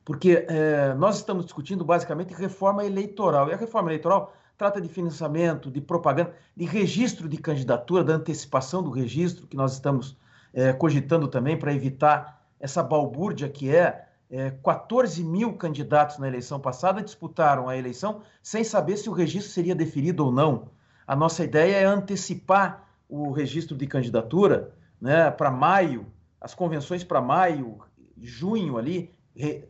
Porque 0.04 0.44
é, 0.48 0.92
nós 0.94 1.16
estamos 1.16 1.44
discutindo 1.44 1.84
basicamente 1.84 2.34
reforma 2.34 2.84
eleitoral. 2.84 3.48
E 3.48 3.54
a 3.54 3.56
reforma 3.56 3.88
eleitoral 3.88 4.32
trata 4.62 4.80
de 4.80 4.88
financiamento, 4.88 5.72
de 5.72 5.80
propaganda, 5.80 6.32
de 6.56 6.64
registro 6.64 7.28
de 7.28 7.36
candidatura, 7.36 8.04
da 8.04 8.14
antecipação 8.14 8.80
do 8.80 8.90
registro, 8.90 9.44
que 9.48 9.56
nós 9.56 9.72
estamos 9.72 10.16
é, 10.54 10.72
cogitando 10.72 11.26
também 11.26 11.58
para 11.58 11.74
evitar 11.74 12.40
essa 12.60 12.80
balbúrdia 12.80 13.48
que 13.48 13.74
é, 13.74 14.06
é 14.30 14.52
14 14.62 15.24
mil 15.24 15.54
candidatos 15.54 16.16
na 16.18 16.28
eleição 16.28 16.60
passada 16.60 17.02
disputaram 17.02 17.68
a 17.68 17.76
eleição 17.76 18.20
sem 18.40 18.62
saber 18.62 18.98
se 18.98 19.10
o 19.10 19.12
registro 19.12 19.50
seria 19.50 19.74
deferido 19.74 20.26
ou 20.26 20.30
não. 20.30 20.68
A 21.08 21.16
nossa 21.16 21.42
ideia 21.42 21.78
é 21.78 21.84
antecipar 21.84 22.86
o 23.08 23.32
registro 23.32 23.76
de 23.76 23.88
candidatura 23.88 24.72
né, 25.00 25.28
para 25.32 25.50
maio, 25.50 26.06
as 26.40 26.54
convenções 26.54 27.02
para 27.02 27.20
maio, 27.20 27.80
junho 28.16 28.78
ali, 28.78 29.10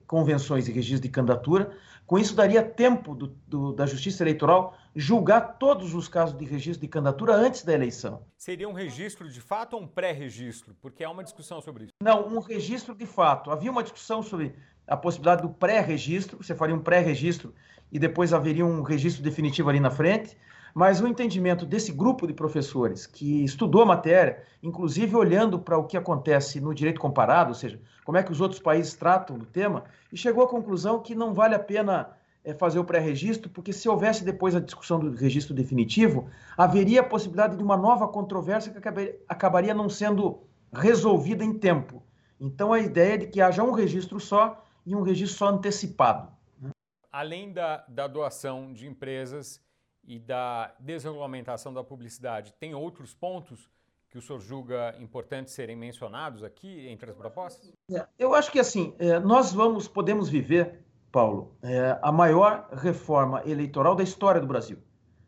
convenções 0.06 0.68
e 0.68 0.72
registro 0.72 1.00
de 1.00 1.08
candidatura. 1.08 1.72
Com 2.12 2.18
isso, 2.18 2.34
daria 2.34 2.62
tempo 2.62 3.14
do, 3.14 3.28
do, 3.48 3.72
da 3.72 3.86
Justiça 3.86 4.22
Eleitoral 4.22 4.76
julgar 4.94 5.56
todos 5.56 5.94
os 5.94 6.08
casos 6.08 6.36
de 6.36 6.44
registro 6.44 6.82
de 6.82 6.86
candidatura 6.86 7.32
antes 7.32 7.62
da 7.62 7.72
eleição. 7.72 8.26
Seria 8.36 8.68
um 8.68 8.74
registro 8.74 9.30
de 9.30 9.40
fato 9.40 9.76
ou 9.76 9.80
um 9.84 9.86
pré-registro? 9.86 10.76
Porque 10.82 11.02
há 11.02 11.10
uma 11.10 11.24
discussão 11.24 11.62
sobre 11.62 11.84
isso. 11.84 11.92
Não, 12.02 12.28
um 12.28 12.38
registro 12.38 12.94
de 12.94 13.06
fato. 13.06 13.50
Havia 13.50 13.70
uma 13.70 13.82
discussão 13.82 14.22
sobre 14.22 14.54
a 14.86 14.94
possibilidade 14.94 15.40
do 15.40 15.48
pré-registro, 15.48 16.36
você 16.36 16.54
faria 16.54 16.74
um 16.74 16.80
pré-registro 16.80 17.54
e 17.90 17.98
depois 17.98 18.34
haveria 18.34 18.66
um 18.66 18.82
registro 18.82 19.22
definitivo 19.22 19.70
ali 19.70 19.80
na 19.80 19.90
frente. 19.90 20.36
Mas 20.74 21.00
o 21.00 21.06
entendimento 21.06 21.66
desse 21.66 21.92
grupo 21.92 22.26
de 22.26 22.32
professores 22.32 23.06
que 23.06 23.44
estudou 23.44 23.82
a 23.82 23.86
matéria, 23.86 24.42
inclusive 24.62 25.14
olhando 25.14 25.58
para 25.58 25.76
o 25.76 25.84
que 25.84 25.96
acontece 25.96 26.60
no 26.60 26.74
direito 26.74 27.00
comparado, 27.00 27.50
ou 27.50 27.54
seja, 27.54 27.80
como 28.04 28.18
é 28.18 28.22
que 28.22 28.32
os 28.32 28.40
outros 28.40 28.60
países 28.60 28.94
tratam 28.94 29.38
do 29.38 29.44
tema, 29.44 29.84
e 30.12 30.16
chegou 30.16 30.44
à 30.44 30.48
conclusão 30.48 31.00
que 31.00 31.14
não 31.14 31.34
vale 31.34 31.54
a 31.54 31.58
pena 31.58 32.10
é, 32.44 32.54
fazer 32.54 32.78
o 32.78 32.84
pré-registro, 32.84 33.50
porque 33.50 33.72
se 33.72 33.88
houvesse 33.88 34.24
depois 34.24 34.54
a 34.54 34.60
discussão 34.60 34.98
do 34.98 35.10
registro 35.10 35.54
definitivo, 35.54 36.28
haveria 36.56 37.00
a 37.00 37.04
possibilidade 37.04 37.56
de 37.56 37.62
uma 37.62 37.76
nova 37.76 38.08
controvérsia 38.08 38.72
que 38.72 39.14
acabaria 39.28 39.74
não 39.74 39.88
sendo 39.88 40.42
resolvida 40.72 41.44
em 41.44 41.52
tempo. 41.52 42.02
Então, 42.40 42.72
a 42.72 42.80
ideia 42.80 43.14
é 43.14 43.18
de 43.18 43.26
que 43.28 43.40
haja 43.40 43.62
um 43.62 43.72
registro 43.72 44.18
só 44.18 44.64
e 44.84 44.96
um 44.96 45.02
registro 45.02 45.38
só 45.38 45.48
antecipado. 45.48 46.28
Né? 46.60 46.70
Além 47.12 47.52
da, 47.52 47.84
da 47.86 48.08
doação 48.08 48.72
de 48.72 48.86
empresas 48.86 49.60
e 50.04 50.18
da 50.18 50.74
desregulamentação 50.80 51.72
da 51.72 51.84
publicidade, 51.84 52.52
tem 52.58 52.74
outros 52.74 53.14
pontos 53.14 53.70
que 54.10 54.18
o 54.18 54.22
senhor 54.22 54.40
julga 54.40 54.94
importantes 55.00 55.54
serem 55.54 55.74
mencionados 55.74 56.44
aqui 56.44 56.86
entre 56.88 57.10
as 57.10 57.16
propostas? 57.16 57.72
É, 57.90 58.06
eu 58.18 58.34
acho 58.34 58.52
que 58.52 58.60
assim, 58.60 58.94
é, 58.98 59.18
nós 59.18 59.52
vamos, 59.52 59.88
podemos 59.88 60.28
viver, 60.28 60.84
Paulo, 61.10 61.56
é, 61.62 61.98
a 62.02 62.12
maior 62.12 62.68
reforma 62.72 63.42
eleitoral 63.46 63.94
da 63.94 64.02
história 64.02 64.40
do 64.40 64.46
Brasil. 64.46 64.78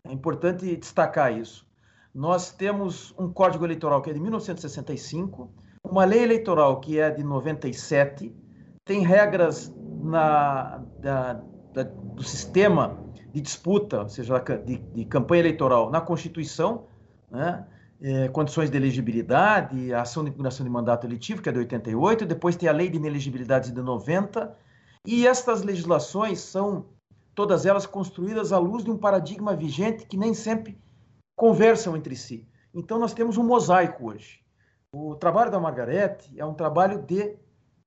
É 0.04 0.12
importante 0.12 0.76
destacar 0.76 1.32
isso. 1.32 1.66
Nós 2.14 2.52
temos 2.52 3.14
um 3.18 3.32
Código 3.32 3.64
Eleitoral 3.64 4.02
que 4.02 4.10
é 4.10 4.12
de 4.12 4.20
1965, 4.20 5.50
uma 5.82 6.04
lei 6.04 6.22
eleitoral 6.22 6.78
que 6.78 6.98
é 6.98 7.10
de 7.10 7.24
97, 7.24 8.34
tem 8.84 9.00
regras 9.00 9.74
na, 10.02 10.78
da, 10.98 11.32
da, 11.72 11.82
do 11.84 12.22
sistema 12.22 13.03
de 13.34 13.40
disputa, 13.40 14.02
ou 14.02 14.08
seja, 14.08 14.38
de, 14.38 14.78
de 14.78 15.04
campanha 15.06 15.40
eleitoral 15.40 15.90
na 15.90 16.00
Constituição, 16.00 16.84
né? 17.28 17.66
É, 18.00 18.28
condições 18.28 18.70
de 18.70 18.76
elegibilidade, 18.76 19.92
a 19.92 20.02
ação 20.02 20.22
de 20.24 20.30
impugnação 20.30 20.64
de 20.64 20.70
mandato 20.70 21.06
eletivo, 21.06 21.40
que 21.40 21.48
é 21.48 21.52
de 21.52 21.58
88, 21.58 22.26
depois 22.26 22.54
tem 22.54 22.68
a 22.68 22.72
lei 22.72 22.88
de 22.88 22.96
inelegibilidade 22.96 23.72
de 23.72 23.80
90, 23.80 24.54
e 25.06 25.26
estas 25.26 25.62
legislações 25.62 26.40
são 26.40 26.86
todas 27.34 27.64
elas 27.64 27.86
construídas 27.86 28.52
à 28.52 28.58
luz 28.58 28.84
de 28.84 28.90
um 28.90 28.98
paradigma 28.98 29.56
vigente 29.56 30.06
que 30.06 30.16
nem 30.16 30.34
sempre 30.34 30.78
conversam 31.34 31.96
entre 31.96 32.14
si. 32.14 32.46
Então 32.74 32.98
nós 32.98 33.14
temos 33.14 33.38
um 33.38 33.44
mosaico 33.44 34.10
hoje. 34.10 34.40
O 34.92 35.14
trabalho 35.14 35.50
da 35.50 35.58
Margarete 35.58 36.38
é 36.38 36.44
um 36.44 36.54
trabalho 36.54 37.02
de, 37.02 37.36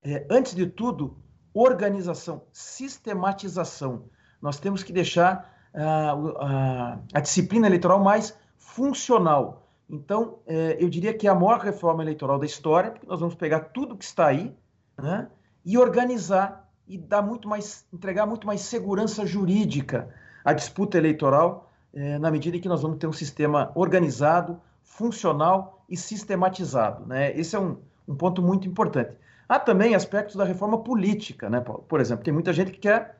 é, 0.03 0.25
antes 0.29 0.55
de 0.55 0.65
tudo, 0.65 1.17
organização, 1.53 2.43
sistematização 2.51 4.09
nós 4.41 4.59
temos 4.59 4.83
que 4.83 4.93
deixar 4.93 5.53
uh, 5.73 6.27
uh, 6.27 7.03
a 7.13 7.19
disciplina 7.19 7.67
eleitoral 7.67 8.03
mais 8.03 8.37
funcional. 8.57 9.67
Então, 9.89 10.39
eh, 10.45 10.77
eu 10.79 10.89
diria 10.89 11.13
que 11.13 11.27
é 11.27 11.29
a 11.29 11.35
maior 11.35 11.59
reforma 11.59 12.03
eleitoral 12.03 12.37
da 12.37 12.45
história, 12.45 12.91
porque 12.91 13.07
nós 13.07 13.19
vamos 13.19 13.35
pegar 13.35 13.61
tudo 13.61 13.95
que 13.95 14.03
está 14.03 14.27
aí 14.27 14.53
né, 14.97 15.27
e 15.65 15.77
organizar 15.77 16.69
e 16.87 16.97
dar 16.97 17.21
muito 17.21 17.47
mais, 17.47 17.85
entregar 17.93 18.25
muito 18.25 18.45
mais 18.45 18.61
segurança 18.61 19.25
jurídica 19.25 20.13
à 20.43 20.53
disputa 20.53 20.97
eleitoral, 20.97 21.71
eh, 21.93 22.19
na 22.19 22.29
medida 22.29 22.57
em 22.57 22.59
que 22.59 22.67
nós 22.67 22.81
vamos 22.81 22.97
ter 22.97 23.07
um 23.07 23.13
sistema 23.13 23.71
organizado, 23.75 24.59
funcional 24.83 25.83
e 25.89 25.95
sistematizado. 25.95 27.05
Né? 27.05 27.37
Esse 27.37 27.55
é 27.55 27.59
um, 27.59 27.77
um 28.07 28.15
ponto 28.15 28.41
muito 28.41 28.67
importante. 28.67 29.15
Há 29.47 29.57
também 29.57 29.95
aspectos 29.95 30.35
da 30.35 30.43
reforma 30.43 30.83
política, 30.83 31.49
né, 31.49 31.61
Paulo? 31.61 31.83
Por 31.87 32.01
exemplo, 32.01 32.23
tem 32.23 32.33
muita 32.33 32.51
gente 32.51 32.71
que 32.71 32.79
quer 32.79 33.16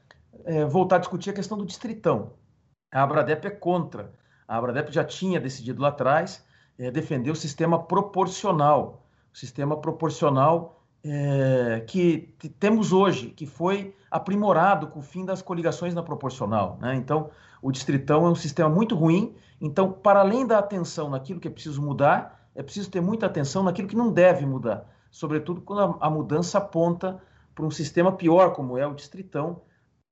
é, 0.47 0.65
voltar 0.65 0.95
a 0.95 0.99
discutir 0.99 1.29
a 1.29 1.33
questão 1.33 1.57
do 1.57 1.65
distritão. 1.65 2.31
A 2.91 3.03
Abradep 3.03 3.45
é 3.45 3.49
contra. 3.49 4.13
A 4.47 4.57
Abradep 4.57 4.91
já 4.91 5.03
tinha 5.03 5.39
decidido 5.39 5.81
lá 5.81 5.89
atrás 5.89 6.43
é, 6.79 6.89
defender 6.89 7.29
o 7.29 7.35
sistema 7.35 7.83
proporcional. 7.83 9.05
O 9.33 9.37
sistema 9.37 9.75
proporcional 9.77 10.81
é, 11.03 11.83
que 11.85 12.33
temos 12.59 12.93
hoje, 12.93 13.27
que 13.27 13.45
foi 13.45 13.93
aprimorado 14.09 14.87
com 14.87 14.99
o 14.99 15.03
fim 15.03 15.25
das 15.25 15.41
coligações 15.41 15.93
na 15.93 16.01
proporcional. 16.01 16.77
Né? 16.81 16.95
Então, 16.95 17.29
o 17.61 17.71
distritão 17.71 18.25
é 18.25 18.29
um 18.29 18.35
sistema 18.35 18.69
muito 18.69 18.95
ruim. 18.95 19.35
Então, 19.59 19.91
para 19.91 20.21
além 20.21 20.47
da 20.47 20.59
atenção 20.59 21.09
naquilo 21.09 21.41
que 21.41 21.47
é 21.47 21.51
preciso 21.51 21.81
mudar, 21.81 22.49
é 22.55 22.63
preciso 22.63 22.89
ter 22.89 23.01
muita 23.01 23.25
atenção 23.25 23.63
naquilo 23.63 23.87
que 23.87 23.95
não 23.95 24.11
deve 24.11 24.45
mudar, 24.45 24.89
sobretudo 25.11 25.61
quando 25.61 25.97
a, 26.01 26.07
a 26.07 26.09
mudança 26.09 26.57
aponta 26.57 27.21
para 27.53 27.65
um 27.65 27.71
sistema 27.71 28.11
pior, 28.11 28.53
como 28.53 28.77
é 28.77 28.87
o 28.87 28.93
distritão, 28.93 29.61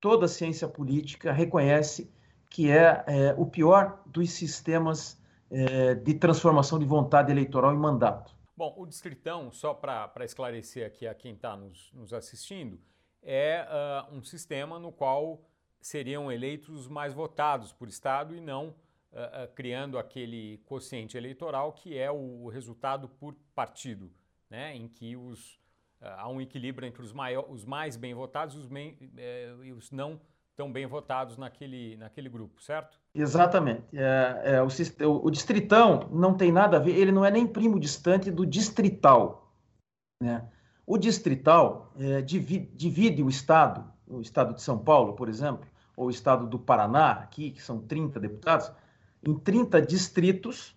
toda 0.05 0.25
a 0.27 0.29
ciência 0.29 0.67
política 0.67 1.31
reconhece 1.31 2.13
que 2.47 2.69
é, 2.69 3.03
é 3.07 3.35
o 3.39 3.47
pior 3.47 4.03
dos 4.05 4.29
sistemas 4.29 5.19
é, 5.49 5.95
de 5.95 6.13
transformação 6.13 6.77
de 6.77 6.85
vontade 6.85 7.31
eleitoral 7.31 7.73
em 7.73 7.77
mandato. 7.79 8.31
Bom, 8.55 8.71
o 8.77 8.85
Distritão, 8.85 9.51
só 9.51 9.73
para 9.73 10.23
esclarecer 10.23 10.85
aqui 10.85 11.07
a 11.07 11.15
quem 11.15 11.33
está 11.33 11.57
nos, 11.57 11.91
nos, 11.91 12.13
assistindo, 12.13 12.79
é 13.23 13.65
uh, 13.67 14.15
um 14.15 14.23
sistema 14.23 14.77
no 14.77 14.91
qual 14.91 15.41
seriam 15.81 16.31
eleitos 16.31 16.69
os 16.69 16.87
mais 16.87 17.11
votados 17.11 17.73
por 17.73 17.87
Estado 17.87 18.35
e 18.35 18.39
não 18.39 18.67
uh, 18.67 18.73
uh, 18.73 19.53
criando 19.55 19.97
aquele 19.97 20.59
quociente 20.67 21.17
eleitoral 21.17 21.73
que 21.73 21.97
é 21.97 22.11
o 22.11 22.47
resultado 22.47 23.09
por 23.09 23.33
partido, 23.55 24.11
né, 24.51 24.75
em 24.75 24.87
que 24.87 25.17
os 25.17 25.59
há 26.17 26.27
um 26.27 26.39
equilíbrio 26.41 26.87
entre 26.87 27.01
os, 27.01 27.11
maior, 27.11 27.45
os 27.49 27.65
mais 27.65 27.95
bem 27.95 28.13
votados 28.13 28.55
e 28.55 28.59
os, 28.59 28.69
é, 29.17 29.53
e 29.63 29.73
os, 29.73 29.91
não 29.91 30.19
tão 30.55 30.71
bem 30.71 30.85
votados 30.85 31.37
naquele, 31.37 31.97
naquele 31.97 32.29
grupo, 32.29 32.61
certo? 32.61 32.97
Exatamente. 33.13 33.83
É, 33.93 34.41
é, 34.55 34.61
o, 34.61 35.25
o, 35.25 35.29
distritão 35.29 36.07
não 36.11 36.35
tem 36.35 36.51
nada 36.51 36.77
a 36.77 36.79
ver, 36.79 36.95
ele 36.95 37.11
não 37.11 37.25
é 37.25 37.31
nem 37.31 37.45
primo 37.45 37.79
distante 37.79 38.31
do 38.31 38.45
distrital. 38.45 39.53
Né? 40.21 40.47
O 40.85 40.97
distrital 40.97 41.93
é, 41.97 42.21
divide, 42.21 42.67
divide, 42.73 43.21
o 43.21 43.29
Estado, 43.29 43.83
o 44.07 44.21
Estado 44.21 44.53
de 44.53 44.61
São 44.61 44.77
Paulo, 44.77 45.13
por 45.13 45.27
exemplo, 45.27 45.67
ou 45.97 46.07
o 46.07 46.11
Estado 46.11 46.47
do 46.47 46.59
Paraná, 46.59 47.11
aqui, 47.11 47.51
que 47.51 47.61
são 47.61 47.81
30 47.81 48.19
deputados, 48.19 48.71
em 49.25 49.33
30 49.37 49.81
distritos, 49.81 50.75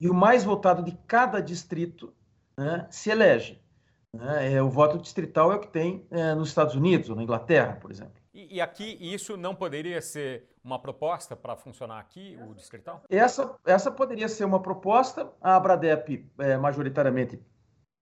e 0.00 0.08
o 0.08 0.14
mais 0.14 0.44
votado 0.44 0.82
de 0.82 0.92
cada 1.06 1.40
distrito 1.40 2.12
né, 2.56 2.86
se 2.90 3.10
elege. 3.10 3.60
Né? 4.16 4.54
É, 4.54 4.62
o 4.62 4.68
voto 4.68 4.98
distrital 4.98 5.52
é 5.52 5.56
o 5.56 5.60
que 5.60 5.68
tem 5.68 6.06
é, 6.10 6.34
nos 6.34 6.48
Estados 6.48 6.74
Unidos 6.74 7.10
ou 7.10 7.16
na 7.16 7.22
Inglaterra, 7.22 7.78
por 7.80 7.90
exemplo. 7.90 8.14
E, 8.32 8.56
e 8.56 8.60
aqui 8.60 8.98
isso 9.00 9.36
não 9.36 9.54
poderia 9.54 10.00
ser 10.00 10.48
uma 10.62 10.78
proposta 10.78 11.36
para 11.36 11.56
funcionar 11.56 12.00
aqui, 12.00 12.38
o 12.48 12.54
distrital? 12.54 13.02
Essa, 13.08 13.54
essa 13.64 13.90
poderia 13.90 14.28
ser 14.28 14.44
uma 14.44 14.60
proposta. 14.60 15.30
A 15.40 15.56
Abradep, 15.56 16.28
é, 16.38 16.56
majoritariamente, 16.56 17.40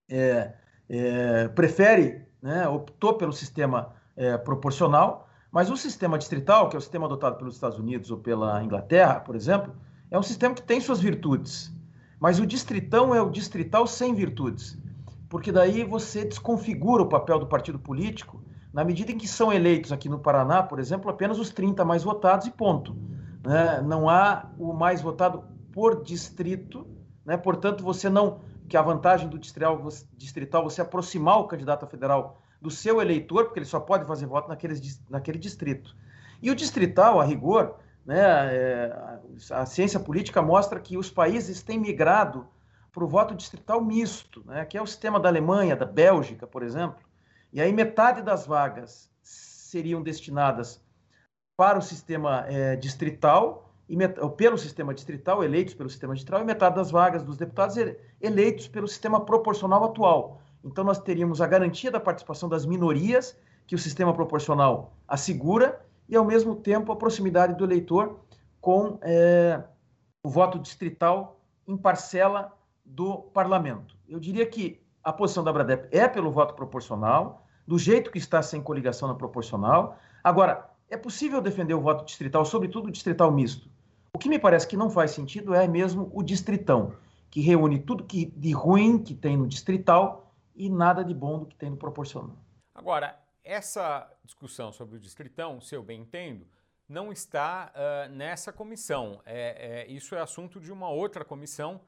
é, 0.08 0.54
é, 0.88 1.48
prefere, 1.48 2.26
né, 2.40 2.66
optou 2.68 3.14
pelo 3.14 3.32
sistema 3.32 3.94
é, 4.16 4.38
proporcional, 4.38 5.28
mas 5.50 5.70
o 5.70 5.76
sistema 5.76 6.18
distrital, 6.18 6.68
que 6.68 6.76
é 6.76 6.78
o 6.78 6.82
sistema 6.82 7.06
adotado 7.06 7.36
pelos 7.36 7.54
Estados 7.54 7.78
Unidos 7.78 8.10
ou 8.10 8.18
pela 8.18 8.62
Inglaterra, 8.62 9.20
por 9.20 9.36
exemplo, 9.36 9.74
é 10.10 10.18
um 10.18 10.22
sistema 10.22 10.54
que 10.54 10.62
tem 10.62 10.80
suas 10.80 11.00
virtudes. 11.00 11.72
Mas 12.18 12.40
o 12.40 12.46
distritão 12.46 13.14
é 13.14 13.20
o 13.20 13.30
distrital 13.30 13.86
sem 13.86 14.14
virtudes 14.14 14.78
porque 15.34 15.50
daí 15.50 15.82
você 15.82 16.24
desconfigura 16.24 17.02
o 17.02 17.08
papel 17.08 17.40
do 17.40 17.46
partido 17.48 17.76
político 17.76 18.40
na 18.72 18.84
medida 18.84 19.10
em 19.10 19.18
que 19.18 19.26
são 19.26 19.52
eleitos 19.52 19.90
aqui 19.90 20.08
no 20.08 20.20
Paraná, 20.20 20.62
por 20.62 20.78
exemplo, 20.78 21.10
apenas 21.10 21.40
os 21.40 21.50
30 21.50 21.84
mais 21.84 22.04
votados 22.04 22.46
e 22.46 22.52
ponto. 22.52 22.96
Né? 23.44 23.82
Não 23.82 24.08
há 24.08 24.48
o 24.56 24.72
mais 24.72 25.02
votado 25.02 25.42
por 25.72 26.04
distrito, 26.04 26.86
né? 27.26 27.36
portanto, 27.36 27.82
você 27.82 28.08
não. 28.08 28.42
Que 28.68 28.76
a 28.76 28.82
vantagem 28.82 29.28
do 29.28 29.36
distrital, 29.36 29.84
distrital 30.16 30.62
você 30.62 30.82
aproximar 30.82 31.40
o 31.40 31.48
candidato 31.48 31.84
a 31.84 31.88
federal 31.88 32.40
do 32.62 32.70
seu 32.70 33.02
eleitor, 33.02 33.46
porque 33.46 33.58
ele 33.58 33.66
só 33.66 33.80
pode 33.80 34.04
fazer 34.04 34.26
voto 34.26 34.48
naqueles, 34.48 35.02
naquele 35.10 35.40
distrito. 35.40 35.96
E 36.40 36.48
o 36.48 36.54
distrital, 36.54 37.20
a 37.20 37.24
rigor, 37.24 37.74
né, 38.06 38.20
é, 38.20 39.18
a 39.50 39.66
ciência 39.66 39.98
política 39.98 40.40
mostra 40.40 40.78
que 40.78 40.96
os 40.96 41.10
países 41.10 41.60
têm 41.60 41.76
migrado 41.76 42.46
para 42.94 43.04
o 43.04 43.08
voto 43.08 43.34
distrital 43.34 43.82
misto, 43.82 44.44
né, 44.46 44.64
que 44.64 44.78
é 44.78 44.82
o 44.82 44.86
sistema 44.86 45.18
da 45.18 45.28
Alemanha, 45.28 45.74
da 45.74 45.84
Bélgica, 45.84 46.46
por 46.46 46.62
exemplo. 46.62 47.02
E 47.52 47.60
aí 47.60 47.72
metade 47.72 48.22
das 48.22 48.46
vagas 48.46 49.10
seriam 49.20 50.00
destinadas 50.00 50.80
para 51.56 51.76
o 51.76 51.82
sistema 51.82 52.44
é, 52.46 52.76
distrital 52.76 53.74
e 53.88 53.96
pelo 54.36 54.56
sistema 54.56 54.94
distrital, 54.94 55.42
eleitos 55.42 55.74
pelo 55.74 55.90
sistema 55.90 56.14
distrital, 56.14 56.40
e 56.40 56.44
metade 56.44 56.76
das 56.76 56.90
vagas 56.90 57.22
dos 57.22 57.36
deputados 57.36 57.76
eleitos 58.20 58.68
pelo 58.68 58.88
sistema 58.88 59.20
proporcional 59.20 59.84
atual. 59.84 60.40
Então, 60.64 60.82
nós 60.82 60.98
teríamos 60.98 61.42
a 61.42 61.46
garantia 61.46 61.90
da 61.90 62.00
participação 62.00 62.48
das 62.48 62.64
minorias, 62.64 63.36
que 63.66 63.74
o 63.74 63.78
sistema 63.78 64.14
proporcional 64.14 64.94
assegura, 65.06 65.84
e, 66.08 66.16
ao 66.16 66.24
mesmo 66.24 66.56
tempo, 66.56 66.92
a 66.92 66.96
proximidade 66.96 67.54
do 67.54 67.64
eleitor 67.64 68.20
com 68.60 68.98
é, 69.02 69.62
o 70.22 70.30
voto 70.30 70.58
distrital 70.58 71.38
em 71.66 71.76
parcela 71.76 72.52
do 72.84 73.18
parlamento. 73.18 73.96
Eu 74.08 74.20
diria 74.20 74.46
que 74.46 74.80
a 75.02 75.12
posição 75.12 75.42
da 75.42 75.52
Bradep 75.52 75.88
é 75.90 76.08
pelo 76.08 76.30
voto 76.30 76.54
proporcional, 76.54 77.46
do 77.66 77.78
jeito 77.78 78.10
que 78.10 78.18
está 78.18 78.42
sem 78.42 78.62
coligação 78.62 79.08
na 79.08 79.14
proporcional. 79.14 79.98
Agora, 80.22 80.70
é 80.88 80.96
possível 80.96 81.40
defender 81.40 81.74
o 81.74 81.80
voto 81.80 82.04
distrital, 82.04 82.44
sobretudo 82.44 82.88
o 82.88 82.92
distrital 82.92 83.30
misto. 83.32 83.68
O 84.12 84.18
que 84.18 84.28
me 84.28 84.38
parece 84.38 84.66
que 84.66 84.76
não 84.76 84.90
faz 84.90 85.10
sentido 85.10 85.54
é 85.54 85.66
mesmo 85.66 86.10
o 86.12 86.22
distritão, 86.22 86.94
que 87.30 87.40
reúne 87.40 87.80
tudo 87.80 88.04
que 88.04 88.26
de 88.26 88.52
ruim 88.52 88.98
que 88.98 89.14
tem 89.14 89.36
no 89.36 89.46
distrital 89.46 90.32
e 90.54 90.70
nada 90.70 91.04
de 91.04 91.12
bom 91.12 91.40
do 91.40 91.46
que 91.46 91.56
tem 91.56 91.70
no 91.70 91.76
proporcional. 91.76 92.36
Agora, 92.74 93.18
essa 93.42 94.08
discussão 94.24 94.72
sobre 94.72 94.96
o 94.96 95.00
distritão, 95.00 95.60
se 95.60 95.74
eu 95.74 95.82
bem 95.82 96.02
entendo, 96.02 96.46
não 96.88 97.10
está 97.10 97.72
uh, 97.74 98.12
nessa 98.12 98.52
comissão. 98.52 99.20
É, 99.24 99.82
é, 99.82 99.92
isso 99.92 100.14
é 100.14 100.20
assunto 100.20 100.60
de 100.60 100.70
uma 100.72 100.88
outra 100.88 101.24
comissão 101.24 101.80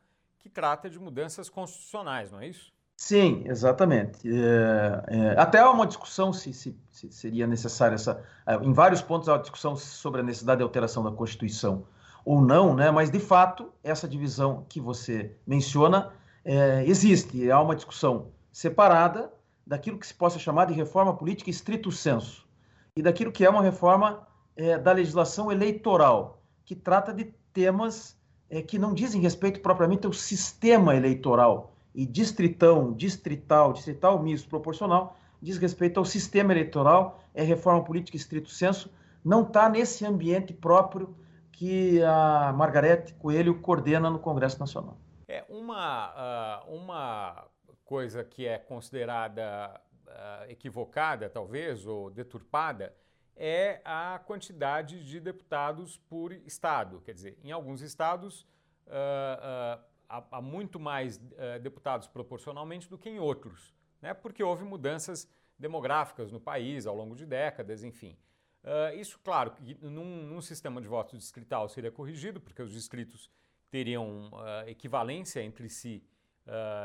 que 0.47 0.49
trata 0.49 0.89
de 0.89 0.97
mudanças 0.97 1.49
constitucionais, 1.49 2.31
não 2.31 2.41
é 2.41 2.47
isso? 2.47 2.73
Sim, 2.97 3.43
exatamente. 3.47 4.21
É, 4.25 5.05
é, 5.09 5.41
até 5.41 5.59
há 5.59 5.69
uma 5.69 5.87
discussão 5.87 6.33
se, 6.33 6.53
se, 6.53 6.79
se, 6.89 7.11
seria 7.11 7.49
necessário 7.49 7.97
essa. 7.97 8.23
É, 8.47 8.55
em 8.55 8.73
vários 8.73 9.03
pontos 9.03 9.29
há 9.29 9.33
uma 9.33 9.41
discussão 9.41 9.75
sobre 9.75 10.21
a 10.21 10.25
necessidade 10.25 10.59
de 10.59 10.63
alteração 10.63 11.03
da 11.03 11.11
Constituição 11.11 11.85
ou 12.25 12.41
não, 12.41 12.75
né? 12.75 12.91
mas 12.93 13.11
de 13.11 13.19
fato, 13.19 13.73
essa 13.83 14.09
divisão 14.09 14.65
que 14.69 14.81
você 14.81 15.37
menciona 15.45 16.13
é, 16.45 16.85
existe. 16.87 17.51
Há 17.51 17.61
uma 17.61 17.75
discussão 17.75 18.29
separada 18.53 19.33
daquilo 19.67 19.99
que 19.99 20.07
se 20.07 20.15
possa 20.15 20.39
chamar 20.39 20.67
de 20.67 20.75
reforma 20.75 21.15
política 21.15 21.51
estrito 21.51 21.91
senso 21.91 22.47
e 22.95 23.03
daquilo 23.03 23.33
que 23.33 23.45
é 23.45 23.51
uma 23.51 23.63
reforma 23.63 24.27
é, 24.57 24.79
da 24.79 24.93
legislação 24.93 25.51
eleitoral, 25.51 26.41
que 26.65 26.75
trata 26.77 27.13
de 27.13 27.25
temas 27.53 28.17
é, 28.51 28.63
que 28.63 28.79
não 28.79 28.95
dizem 28.95 29.21
respeito 29.21 29.61
propriamente 29.61 30.07
ao 30.07 30.13
sistema 30.13 30.95
eleitoral 30.95 31.73
e 31.95 32.05
distritão, 32.05 32.93
distrital, 32.93 33.73
distrital 33.73 34.23
misto, 34.23 34.49
proporcional, 34.49 35.17
diz 35.41 35.59
respeito 35.59 35.99
ao 35.99 36.05
sistema 36.05 36.53
eleitoral, 36.53 37.23
é 37.35 37.43
reforma 37.43 37.83
política 37.83 38.17
estrito 38.17 38.51
senso, 38.51 38.91
não 39.25 39.43
está 39.43 39.69
nesse 39.69 40.05
ambiente 40.05 40.53
próprio 40.53 41.17
que 41.51 42.03
a 42.03 42.53
Margarete 42.53 43.15
Coelho 43.15 43.61
coordena 43.61 44.11
no 44.11 44.19
Congresso 44.19 44.61
Nacional. 44.61 44.99
É 45.27 45.45
uma, 45.49 46.63
uh, 46.67 46.75
uma 46.75 47.45
coisa 47.85 48.23
que 48.23 48.47
é 48.47 48.59
considerada 48.59 49.81
uh, 50.07 50.51
equivocada, 50.51 51.29
talvez, 51.31 51.87
ou 51.87 52.11
deturpada, 52.11 52.95
é 53.37 53.81
a 53.85 54.19
quantidade 54.25 55.05
de 55.05 55.21
deputados 55.21 55.99
por 56.09 56.33
estado. 56.33 57.03
Quer 57.03 57.13
dizer, 57.13 57.39
em 57.45 57.53
alguns 57.53 57.83
estados, 57.83 58.43
uh, 58.87 59.85
há, 60.09 60.25
há 60.31 60.43
muito 60.43 60.81
mais 60.81 61.19
uh, 61.19 61.61
deputados 61.61 62.09
proporcionalmente 62.09 62.89
do 62.89 62.97
que 62.97 63.11
em 63.11 63.19
outros, 63.19 63.75
né? 64.01 64.15
porque 64.15 64.43
houve 64.43 64.65
mudanças 64.65 65.29
demográficas 65.59 66.33
no 66.33 66.41
país 66.41 66.87
ao 66.87 66.97
longo 66.97 67.15
de 67.15 67.27
décadas, 67.27 67.83
enfim. 67.85 68.17
Uh, 68.65 68.99
isso, 68.99 69.19
claro, 69.23 69.53
num, 69.81 70.27
num, 70.27 70.41
sistema 70.41 70.81
de 70.81 70.89
voto 70.89 71.17
distrital 71.17 71.69
seria 71.69 71.91
corrigido, 71.91 72.41
porque 72.41 72.61
os 72.61 72.73
distritos 72.73 73.31
teriam 73.71 74.31
uh, 74.33 74.69
equivalência 74.69 75.43
entre 75.43 75.69
si 75.69 76.03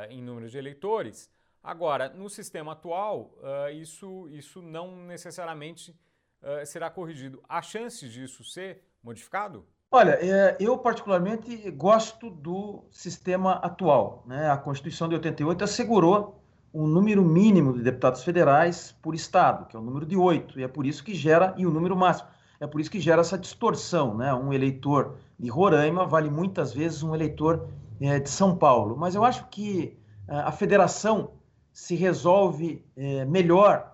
em 0.10 0.23
número 0.23 0.49
de 0.49 0.58
eleitores. 0.58 1.30
Agora, 1.62 2.10
no 2.10 2.28
sistema 2.28 2.71
atual, 2.71 3.38
isso, 3.75 4.28
isso 4.30 4.60
não 4.60 5.06
necessariamente 5.06 5.95
será 6.65 6.89
corrigido. 6.89 7.41
Há 7.47 7.62
chances 7.62 8.12
disso 8.12 8.43
ser 8.43 8.84
modificado? 9.04 9.65
Olha, 9.93 10.17
é, 10.21 10.56
eu 10.58 10.77
particularmente 10.77 11.69
gosto 11.71 12.30
do 12.30 12.86
sistema 12.89 13.56
atual. 13.56 14.23
Né? 14.25 14.49
A 14.49 14.56
Constituição 14.56 15.10
de 15.10 15.15
88 15.15 15.65
assegurou 15.65 16.41
um 16.73 16.88
número 16.88 17.21
mínimo 17.25 17.73
de 17.73 17.84
deputados 17.84 18.23
federais 18.23 18.95
por 19.01 19.13
estado, 19.13 19.65
que 19.65 19.75
é 19.75 19.80
o 19.80 19.84
número 19.84 20.06
de 20.06 20.15
oito, 20.15 20.58
e 20.58 20.63
é 20.63 20.67
por 20.69 20.86
isso 20.86 21.04
que 21.04 21.13
gera, 21.13 21.54
e 21.58 21.65
o 21.65 21.71
número 21.71 21.93
máximo, 21.97 22.30
é 22.62 22.65
por 22.65 22.80
isso 22.80 22.89
que 22.89 23.01
gera 23.01 23.19
essa 23.19 23.38
distorção. 23.38 24.15
Né? 24.15 24.34
Um 24.34 24.54
eleitor 24.54 25.17
de 25.38 25.49
Roraima 25.49 26.06
vale 26.06 26.30
muitas 26.30 26.73
vezes 26.73 27.04
um 27.04 27.13
eleitor 27.13 27.67
é, 27.99 28.17
de 28.17 28.30
São 28.30 28.56
Paulo. 28.56 28.95
Mas 28.95 29.13
eu 29.13 29.25
acho 29.25 29.45
que 29.49 29.97
é, 30.25 30.36
a 30.36 30.54
federação 30.54 31.32
se 31.73 31.95
resolve 31.95 32.86
é, 32.95 33.25
melhor 33.25 33.90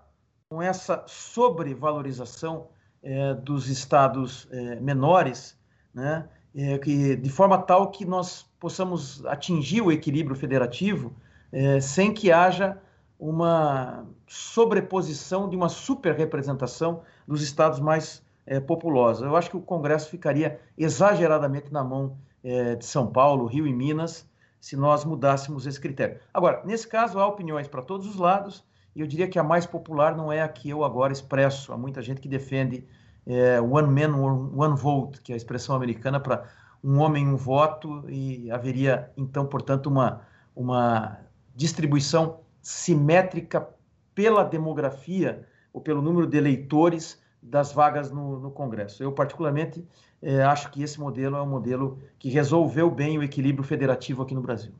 com 0.50 0.62
essa 0.62 1.04
sobrevalorização 1.08 2.68
é, 3.04 3.34
dos 3.34 3.68
estados 3.68 4.48
é, 4.52 4.76
menores 4.78 5.58
né? 5.94 6.28
É, 6.56 6.78
que, 6.78 7.16
de 7.16 7.30
forma 7.30 7.58
tal 7.58 7.92
que 7.92 8.06
nós 8.06 8.44
possamos 8.60 9.24
atingir 9.26 9.82
o 9.82 9.92
equilíbrio 9.92 10.36
federativo 10.36 11.14
é, 11.52 11.80
sem 11.80 12.14
que 12.14 12.32
haja 12.32 12.82
uma 13.20 14.06
sobreposição 14.26 15.50
de 15.50 15.56
uma 15.56 15.70
superrepresentação 15.70 17.02
dos 17.28 17.42
estados 17.42 17.80
mais 17.80 18.24
é, 18.46 18.60
populosos. 18.60 19.24
Eu 19.24 19.36
acho 19.36 19.50
que 19.50 19.58
o 19.58 19.62
Congresso 19.62 20.10
ficaria 20.10 20.60
exageradamente 20.78 21.72
na 21.72 21.84
mão 21.84 22.18
é, 22.44 22.76
de 22.76 22.86
São 22.86 23.08
Paulo, 23.08 23.46
Rio 23.46 23.68
e 23.68 23.74
Minas 23.74 24.28
se 24.60 24.76
nós 24.76 25.06
mudássemos 25.06 25.68
esse 25.68 25.80
critério. 25.80 26.20
Agora, 26.34 26.64
nesse 26.66 26.88
caso, 26.88 27.20
há 27.20 27.28
opiniões 27.28 27.68
para 27.68 27.82
todos 27.82 28.08
os 28.08 28.16
lados, 28.16 28.64
e 28.98 29.02
eu 29.02 29.06
diria 29.06 29.28
que 29.28 29.38
a 29.38 29.44
mais 29.44 29.64
popular 29.64 30.18
não 30.18 30.32
é 30.32 30.42
a 30.42 30.48
que 30.48 30.72
eu 30.72 30.84
agora 30.84 31.14
expresso. 31.14 31.72
Há 31.72 31.78
muita 31.78 32.02
gente 32.02 32.20
que 32.20 32.28
defende 32.28 32.84
é, 33.28 33.62
one 33.62 33.88
man, 33.88 34.18
one 34.56 34.76
vote, 34.76 35.22
que 35.22 35.32
é 35.32 35.36
a 35.36 35.38
expressão 35.38 35.76
americana 35.76 36.20
para 36.20 36.46
um 36.84 36.98
homem, 36.98 37.28
um 37.28 37.36
voto, 37.36 38.10
e 38.10 38.50
haveria, 38.50 39.12
então, 39.16 39.46
portanto, 39.46 39.86
uma, 39.86 40.22
uma 40.56 41.20
distribuição 41.56 42.40
simétrica 42.60 43.70
pela 44.16 44.44
demografia 44.44 45.46
ou 45.72 45.80
pelo 45.80 46.02
número 46.02 46.26
de 46.26 46.36
eleitores 46.36 47.22
das 47.40 47.72
vagas 47.72 48.10
no, 48.10 48.40
no 48.40 48.50
Congresso. 48.50 49.04
Eu, 49.04 49.12
particularmente, 49.12 49.88
é, 50.24 50.42
acho 50.42 50.72
que 50.72 50.82
esse 50.82 51.00
modelo 51.00 51.38
é 51.38 51.42
um 51.44 51.48
modelo 51.48 52.00
que 52.18 52.30
resolveu 52.30 52.90
bem 52.90 53.20
o 53.20 53.22
equilíbrio 53.22 53.64
federativo 53.64 54.24
aqui 54.24 54.34
no 54.34 54.42
Brasil 54.42 54.74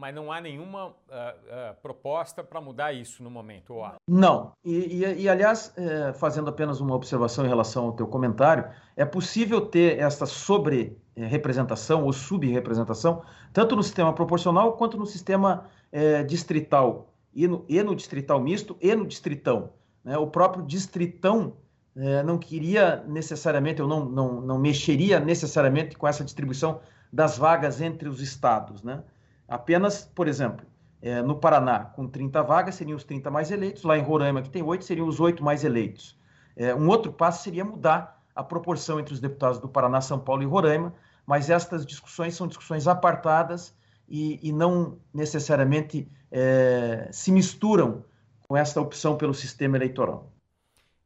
mas 0.00 0.14
não 0.14 0.32
há 0.32 0.40
nenhuma 0.40 0.86
uh, 0.86 0.90
uh, 0.90 1.74
proposta 1.82 2.42
para 2.42 2.58
mudar 2.58 2.90
isso 2.94 3.22
no 3.22 3.30
momento, 3.30 3.74
ou 3.74 3.84
há? 3.84 3.96
Não. 4.08 4.52
E, 4.64 5.04
e, 5.04 5.22
e 5.22 5.28
aliás, 5.28 5.74
é, 5.76 6.14
fazendo 6.14 6.48
apenas 6.48 6.80
uma 6.80 6.94
observação 6.94 7.44
em 7.44 7.48
relação 7.48 7.84
ao 7.84 7.92
teu 7.92 8.06
comentário, 8.06 8.64
é 8.96 9.04
possível 9.04 9.60
ter 9.60 9.98
essa 9.98 10.24
sobre-representação 10.24 12.04
ou 12.04 12.14
sub-representação, 12.14 13.22
tanto 13.52 13.76
no 13.76 13.82
sistema 13.82 14.10
proporcional 14.14 14.72
quanto 14.72 14.96
no 14.96 15.04
sistema 15.04 15.66
é, 15.92 16.22
distrital, 16.22 17.12
e 17.34 17.46
no, 17.46 17.66
e 17.68 17.82
no, 17.82 17.94
distrital 17.94 18.40
misto 18.40 18.78
e 18.80 18.94
no 18.94 19.06
distritão. 19.06 19.70
Né? 20.02 20.16
O 20.16 20.26
próprio 20.26 20.64
distritão 20.64 21.58
é, 21.94 22.22
não 22.22 22.38
queria 22.38 23.04
necessariamente, 23.06 23.82
ou 23.82 23.88
não, 23.88 24.06
não, 24.06 24.40
não 24.40 24.58
mexeria 24.58 25.20
necessariamente 25.20 25.94
com 25.98 26.08
essa 26.08 26.24
distribuição 26.24 26.80
das 27.12 27.36
vagas 27.36 27.82
entre 27.82 28.08
os 28.08 28.22
estados, 28.22 28.82
né? 28.82 29.02
Apenas, 29.50 30.04
por 30.14 30.28
exemplo, 30.28 30.64
é, 31.02 31.20
no 31.22 31.34
Paraná, 31.34 31.86
com 31.86 32.06
30 32.06 32.40
vagas, 32.44 32.76
seriam 32.76 32.96
os 32.96 33.02
30 33.02 33.32
mais 33.32 33.50
eleitos. 33.50 33.82
Lá 33.82 33.98
em 33.98 34.02
Roraima, 34.02 34.42
que 34.42 34.48
tem 34.48 34.62
8, 34.62 34.84
seriam 34.84 35.08
os 35.08 35.18
8 35.18 35.42
mais 35.42 35.64
eleitos. 35.64 36.16
É, 36.56 36.72
um 36.72 36.86
outro 36.88 37.12
passo 37.12 37.42
seria 37.42 37.64
mudar 37.64 38.22
a 38.32 38.44
proporção 38.44 39.00
entre 39.00 39.12
os 39.12 39.18
deputados 39.18 39.58
do 39.58 39.68
Paraná, 39.68 40.00
São 40.00 40.20
Paulo 40.20 40.44
e 40.44 40.46
Roraima, 40.46 40.94
mas 41.26 41.50
estas 41.50 41.84
discussões 41.84 42.36
são 42.36 42.46
discussões 42.46 42.86
apartadas 42.86 43.74
e, 44.08 44.38
e 44.48 44.52
não 44.52 44.98
necessariamente 45.12 46.08
é, 46.30 47.08
se 47.10 47.32
misturam 47.32 48.04
com 48.46 48.56
essa 48.56 48.80
opção 48.80 49.16
pelo 49.16 49.34
sistema 49.34 49.76
eleitoral. 49.76 50.30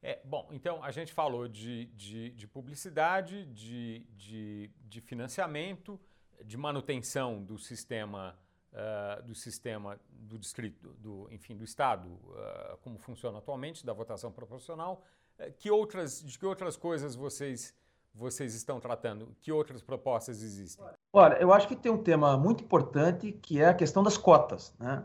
É, 0.02 0.20
bom, 0.22 0.46
então 0.52 0.84
a 0.84 0.90
gente 0.90 1.14
falou 1.14 1.48
de, 1.48 1.86
de, 1.86 2.30
de 2.32 2.46
publicidade, 2.46 3.46
de, 3.46 4.06
de, 4.14 4.70
de 4.86 5.00
financiamento, 5.00 5.98
de 6.44 6.56
manutenção 6.56 7.42
do 7.42 7.58
sistema 7.58 8.36
uh, 8.74 9.22
do 9.22 9.34
sistema 9.34 9.98
do 10.10 10.38
distrito, 10.38 10.88
do, 10.98 11.28
enfim, 11.30 11.56
do 11.56 11.64
estado, 11.64 12.08
uh, 12.08 12.76
como 12.82 12.98
funciona 12.98 13.38
atualmente, 13.38 13.84
da 13.84 13.92
votação 13.92 14.32
proporcional. 14.32 15.04
Uh, 15.38 15.52
que 15.52 15.70
outras, 15.70 16.22
de 16.22 16.38
que 16.38 16.46
outras 16.46 16.76
coisas 16.76 17.14
vocês 17.14 17.74
vocês 18.16 18.54
estão 18.54 18.78
tratando? 18.78 19.34
Que 19.40 19.50
outras 19.50 19.82
propostas 19.82 20.40
existem? 20.40 20.86
Olha, 21.12 21.34
eu 21.34 21.52
acho 21.52 21.66
que 21.66 21.74
tem 21.74 21.90
um 21.90 22.00
tema 22.00 22.36
muito 22.36 22.62
importante 22.62 23.32
que 23.32 23.60
é 23.60 23.66
a 23.66 23.74
questão 23.74 24.04
das 24.04 24.16
cotas, 24.16 24.72
né? 24.78 25.04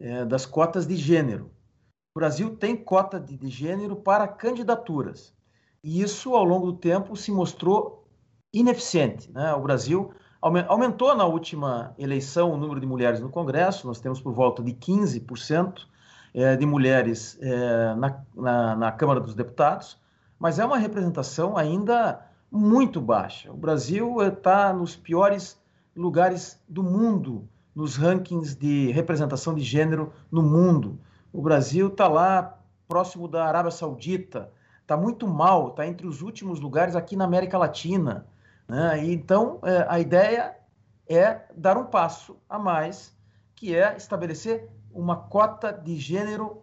É, 0.00 0.24
das 0.24 0.46
cotas 0.46 0.84
de 0.86 0.96
gênero. 0.96 1.50
O 2.12 2.18
Brasil 2.18 2.56
tem 2.56 2.76
cota 2.76 3.20
de, 3.20 3.36
de 3.36 3.48
gênero 3.48 3.94
para 3.94 4.26
candidaturas. 4.26 5.32
E 5.84 6.02
isso, 6.02 6.34
ao 6.34 6.42
longo 6.42 6.72
do 6.72 6.78
tempo, 6.78 7.14
se 7.14 7.30
mostrou 7.30 8.08
ineficiente. 8.52 9.30
Né? 9.30 9.54
O 9.54 9.60
Brasil 9.60 10.12
aumentou 10.40 11.14
na 11.14 11.24
última 11.26 11.94
eleição 11.98 12.52
o 12.52 12.56
número 12.56 12.80
de 12.80 12.86
mulheres 12.86 13.20
no 13.20 13.28
Congresso, 13.28 13.86
nós 13.86 14.00
temos 14.00 14.20
por 14.20 14.32
volta 14.32 14.62
de 14.62 14.72
15% 14.72 15.86
é, 16.32 16.56
de 16.56 16.64
mulheres 16.64 17.38
é, 17.40 17.94
na, 17.94 18.20
na, 18.34 18.76
na 18.76 18.92
Câmara 18.92 19.20
dos 19.20 19.34
Deputados, 19.34 19.98
mas 20.38 20.58
é 20.58 20.64
uma 20.64 20.78
representação 20.78 21.56
ainda 21.56 22.26
muito 22.50 23.00
baixa. 23.00 23.52
O 23.52 23.56
Brasil 23.56 24.22
está 24.22 24.72
nos 24.72 24.96
piores 24.96 25.60
lugares 25.94 26.58
do 26.68 26.82
mundo, 26.82 27.46
nos 27.74 27.96
rankings 27.96 28.56
de 28.56 28.90
representação 28.90 29.54
de 29.54 29.62
gênero 29.62 30.12
no 30.30 30.42
mundo. 30.42 30.98
O 31.32 31.42
Brasil 31.42 31.88
está 31.88 32.08
lá 32.08 32.58
próximo 32.88 33.28
da 33.28 33.44
Arábia 33.44 33.70
Saudita, 33.70 34.50
está 34.82 34.96
muito 34.96 35.26
mal, 35.28 35.68
está 35.68 35.86
entre 35.86 36.06
os 36.06 36.22
últimos 36.22 36.58
lugares 36.58 36.96
aqui 36.96 37.14
na 37.14 37.24
América 37.24 37.56
Latina. 37.56 38.26
Né? 38.70 39.04
Então, 39.04 39.58
é, 39.64 39.84
a 39.88 39.98
ideia 39.98 40.56
é 41.08 41.40
dar 41.56 41.76
um 41.76 41.86
passo 41.86 42.36
a 42.48 42.56
mais, 42.56 43.12
que 43.56 43.74
é 43.74 43.96
estabelecer 43.96 44.70
uma 44.92 45.16
cota 45.16 45.72
de 45.72 45.96
gênero 45.96 46.62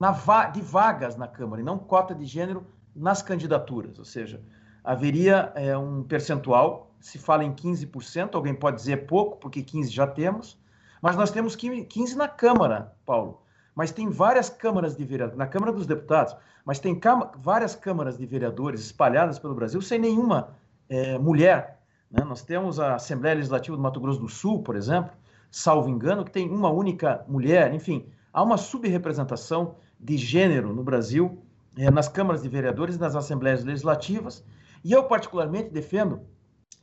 va 0.00 0.46
de 0.46 0.60
vagas 0.60 1.16
na 1.16 1.28
Câmara, 1.28 1.62
e 1.62 1.64
não 1.64 1.78
cota 1.78 2.12
de 2.12 2.24
gênero 2.24 2.66
nas 2.94 3.22
candidaturas. 3.22 4.00
Ou 4.00 4.04
seja, 4.04 4.42
haveria 4.82 5.52
é, 5.54 5.78
um 5.78 6.02
percentual, 6.02 6.92
se 6.98 7.18
fala 7.18 7.44
em 7.44 7.52
15%, 7.54 8.34
alguém 8.34 8.54
pode 8.54 8.78
dizer 8.78 9.06
pouco, 9.06 9.36
porque 9.36 9.62
15 9.62 9.90
já 9.90 10.08
temos, 10.08 10.58
mas 11.00 11.14
nós 11.14 11.30
temos 11.30 11.54
15 11.54 12.16
na 12.16 12.26
Câmara, 12.26 12.92
Paulo 13.06 13.40
mas 13.78 13.92
tem 13.92 14.10
várias 14.10 14.50
câmaras 14.50 14.96
de 14.96 15.04
vereadores, 15.04 15.38
na 15.38 15.46
Câmara 15.46 15.72
dos 15.72 15.86
Deputados, 15.86 16.34
mas 16.64 16.80
tem 16.80 17.00
várias 17.36 17.76
câmaras 17.76 18.18
de 18.18 18.26
vereadores 18.26 18.80
espalhadas 18.80 19.38
pelo 19.38 19.54
Brasil 19.54 19.80
sem 19.80 20.00
nenhuma 20.00 20.48
é, 20.88 21.18
mulher. 21.18 21.80
Né? 22.10 22.24
Nós 22.24 22.42
temos 22.42 22.80
a 22.80 22.94
Assembleia 22.94 23.36
Legislativa 23.36 23.76
do 23.76 23.82
Mato 23.82 24.00
Grosso 24.00 24.20
do 24.20 24.28
Sul, 24.28 24.62
por 24.62 24.76
exemplo, 24.76 25.12
salvo 25.50 25.88
engano, 25.88 26.24
que 26.24 26.30
tem 26.30 26.48
uma 26.48 26.70
única 26.70 27.24
mulher. 27.28 27.72
Enfim, 27.74 28.06
há 28.32 28.42
uma 28.42 28.56
subrepresentação 28.56 29.76
de 29.98 30.16
gênero 30.16 30.72
no 30.72 30.82
Brasil, 30.82 31.42
é, 31.76 31.90
nas 31.90 32.08
câmaras 32.08 32.42
de 32.42 32.48
vereadores 32.48 32.96
e 32.96 33.00
nas 33.00 33.16
assembleias 33.16 33.64
legislativas, 33.64 34.44
e 34.84 34.92
eu 34.92 35.04
particularmente 35.04 35.70
defendo 35.70 36.22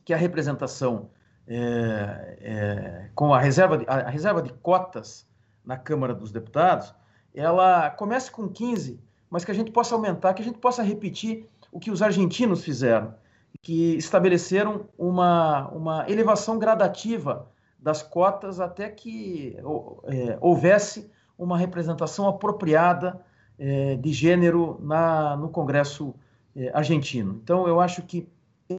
que 0.04 0.12
a 0.12 0.16
representação 0.16 1.10
é, 1.46 2.38
é 2.40 3.10
com 3.14 3.32
a 3.32 3.40
reserva, 3.40 3.78
de, 3.78 3.84
a 3.88 4.08
reserva 4.08 4.42
de 4.42 4.52
cotas 4.52 5.26
na 5.64 5.76
Câmara 5.76 6.14
dos 6.14 6.30
Deputados, 6.30 6.94
ela 7.34 7.90
comece 7.90 8.30
com 8.30 8.48
15, 8.48 9.00
mas 9.28 9.44
que 9.44 9.50
a 9.50 9.54
gente 9.54 9.70
possa 9.70 9.94
aumentar, 9.94 10.32
que 10.34 10.42
a 10.42 10.44
gente 10.44 10.58
possa 10.58 10.82
repetir 10.82 11.48
o 11.72 11.78
que 11.78 11.90
os 11.90 12.00
argentinos 12.02 12.64
fizeram, 12.64 13.14
que 13.66 13.96
estabeleceram 13.96 14.86
uma, 14.96 15.66
uma 15.70 16.08
elevação 16.08 16.56
gradativa 16.56 17.50
das 17.80 18.00
cotas 18.00 18.60
até 18.60 18.88
que 18.88 19.56
é, 20.04 20.38
houvesse 20.40 21.10
uma 21.36 21.58
representação 21.58 22.28
apropriada 22.28 23.20
é, 23.58 23.96
de 23.96 24.12
gênero 24.12 24.78
na, 24.80 25.36
no 25.36 25.48
Congresso 25.48 26.14
é, 26.54 26.70
argentino. 26.72 27.40
Então, 27.42 27.66
eu 27.66 27.80
acho 27.80 28.02
que 28.02 28.28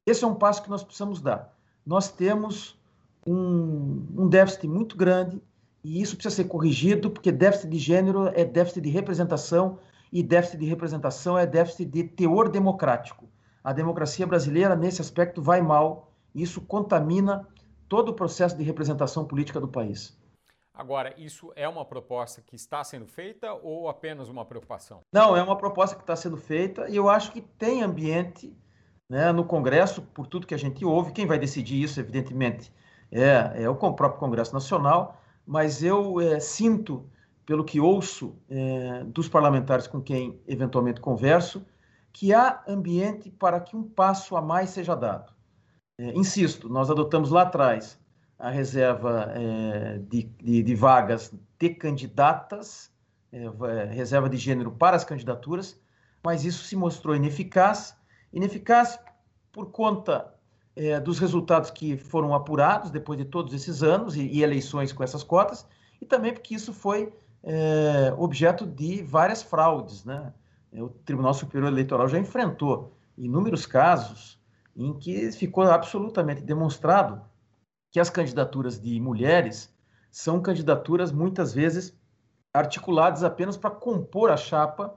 esse 0.06 0.24
é 0.24 0.28
um 0.28 0.36
passo 0.36 0.64
que 0.64 0.70
nós 0.70 0.86
precisamos 0.86 1.20
dar. 1.20 1.54
Nós 1.86 2.10
temos 2.10 2.80
um, 3.26 4.06
um 4.18 4.30
déficit 4.30 4.70
muito 4.70 4.96
grande 4.96 5.42
e 5.84 6.02
isso 6.02 6.16
precisa 6.16 6.34
ser 6.34 6.46
corrigido, 6.46 7.12
porque 7.12 7.30
déficit 7.30 7.70
de 7.70 7.78
gênero 7.78 8.32
é 8.34 8.46
déficit 8.46 8.80
de 8.80 8.90
representação, 8.90 9.80
e 10.14 10.24
déficit 10.24 10.60
de 10.60 10.66
representação 10.66 11.38
é 11.38 11.46
déficit 11.46 11.92
de 11.92 12.06
teor 12.06 12.48
democrático. 12.48 13.28
A 13.68 13.74
democracia 13.74 14.26
brasileira, 14.26 14.78
nesse 14.78 15.02
aspecto, 15.02 15.42
vai 15.42 15.62
mal, 15.62 16.10
e 16.34 16.42
isso 16.42 16.62
contamina 16.62 17.46
todo 17.90 18.08
o 18.08 18.14
processo 18.14 18.56
de 18.56 18.64
representação 18.64 19.26
política 19.26 19.60
do 19.60 19.68
país. 19.68 20.18
Agora, 20.74 21.14
isso 21.18 21.52
é 21.54 21.68
uma 21.68 21.84
proposta 21.84 22.42
que 22.42 22.56
está 22.56 22.82
sendo 22.82 23.06
feita 23.06 23.54
ou 23.56 23.90
apenas 23.90 24.30
uma 24.30 24.46
preocupação? 24.46 25.02
Não, 25.12 25.36
é 25.36 25.44
uma 25.44 25.58
proposta 25.58 25.98
que 25.98 26.02
está 26.02 26.16
sendo 26.16 26.38
feita 26.38 26.88
e 26.88 26.96
eu 26.96 27.10
acho 27.10 27.34
que 27.34 27.42
tem 27.42 27.84
ambiente 27.84 28.56
né, 29.10 29.34
no 29.34 29.44
Congresso, 29.44 30.02
por 30.02 30.28
tudo 30.28 30.48
que 30.48 30.56
a 30.56 30.58
gente 30.58 30.86
ouve. 30.86 31.12
Quem 31.12 31.26
vai 31.26 31.38
decidir 31.38 31.84
isso, 31.84 32.00
evidentemente, 32.00 32.72
é, 33.12 33.64
é 33.64 33.70
o 33.70 33.76
próprio 33.76 34.18
Congresso 34.18 34.54
Nacional, 34.54 35.22
mas 35.46 35.84
eu 35.84 36.22
é, 36.22 36.40
sinto, 36.40 37.06
pelo 37.46 37.66
que 37.66 37.82
ouço 37.82 38.34
é, 38.50 39.04
dos 39.04 39.28
parlamentares 39.28 39.88
com 39.88 40.02
quem 40.02 40.40
eventualmente 40.48 41.02
converso, 41.02 41.66
que 42.12 42.34
há 42.34 42.64
ambiente 42.68 43.30
para 43.30 43.60
que 43.60 43.76
um 43.76 43.84
passo 43.84 44.36
a 44.36 44.42
mais 44.42 44.72
seja 44.72 44.96
dado. 44.96 45.34
É, 46.00 46.12
insisto, 46.14 46.70
nós 46.70 46.90
adotamos 46.90 47.30
lá 47.30 47.44
atrás 47.44 48.00
a 48.40 48.50
reserva 48.50 49.34
de, 50.08 50.24
de, 50.24 50.62
de, 50.62 50.76
vagas 50.76 51.34
de 51.58 51.70
candidatas, 51.72 52.92
reserva 53.90 54.30
de 54.30 54.38
gênero 54.38 54.72
para 54.72 54.96
as 54.96 55.04
candidaturas, 55.04 55.80
mas 56.24 56.46
isso 56.46 56.64
se 56.64 56.76
mostrou 56.76 57.16
ineficaz 57.16 57.98
ineficaz 58.32 59.00
por 59.52 59.72
conta 59.72 60.34
é, 60.76 61.00
dos 61.00 61.20
resultados 61.20 61.72
que 61.72 61.98
foram 61.98 62.34
apurados 62.34 62.92
depois 62.92 63.18
de 63.18 63.26
todos 63.26 63.54
esses 63.54 63.82
anos 63.82 64.16
e, 64.16 64.22
e 64.28 64.44
eleições 64.44 64.94
com 64.94 65.04
essas 65.04 65.24
cotas, 65.24 65.66
e 66.00 66.06
também 66.06 66.34
porque 66.34 66.54
isso 66.54 66.72
foi 66.72 67.12
é, 67.44 68.14
objeto 68.18 68.66
de 68.66 69.02
várias 69.02 69.42
fraudes. 69.42 70.06
Né? 70.06 70.32
O 70.82 70.90
Tribunal 70.90 71.34
Superior 71.34 71.72
Eleitoral 71.72 72.08
já 72.08 72.20
enfrentou 72.20 72.94
inúmeros 73.18 73.66
casos 73.66 74.40
em 74.76 74.94
que 74.94 75.32
ficou 75.32 75.64
absolutamente 75.64 76.42
demonstrado 76.42 77.22
que 77.92 78.00
as 78.00 78.10
candidaturas 78.10 78.80
de 78.80 79.00
mulheres 79.00 79.74
são 80.12 80.42
candidaturas 80.42 81.12
muitas 81.12 81.54
vezes 81.54 81.98
articuladas 82.54 83.24
apenas 83.24 83.58
para 83.58 83.72
compor 83.72 84.32
a 84.32 84.38
chapa 84.38 84.96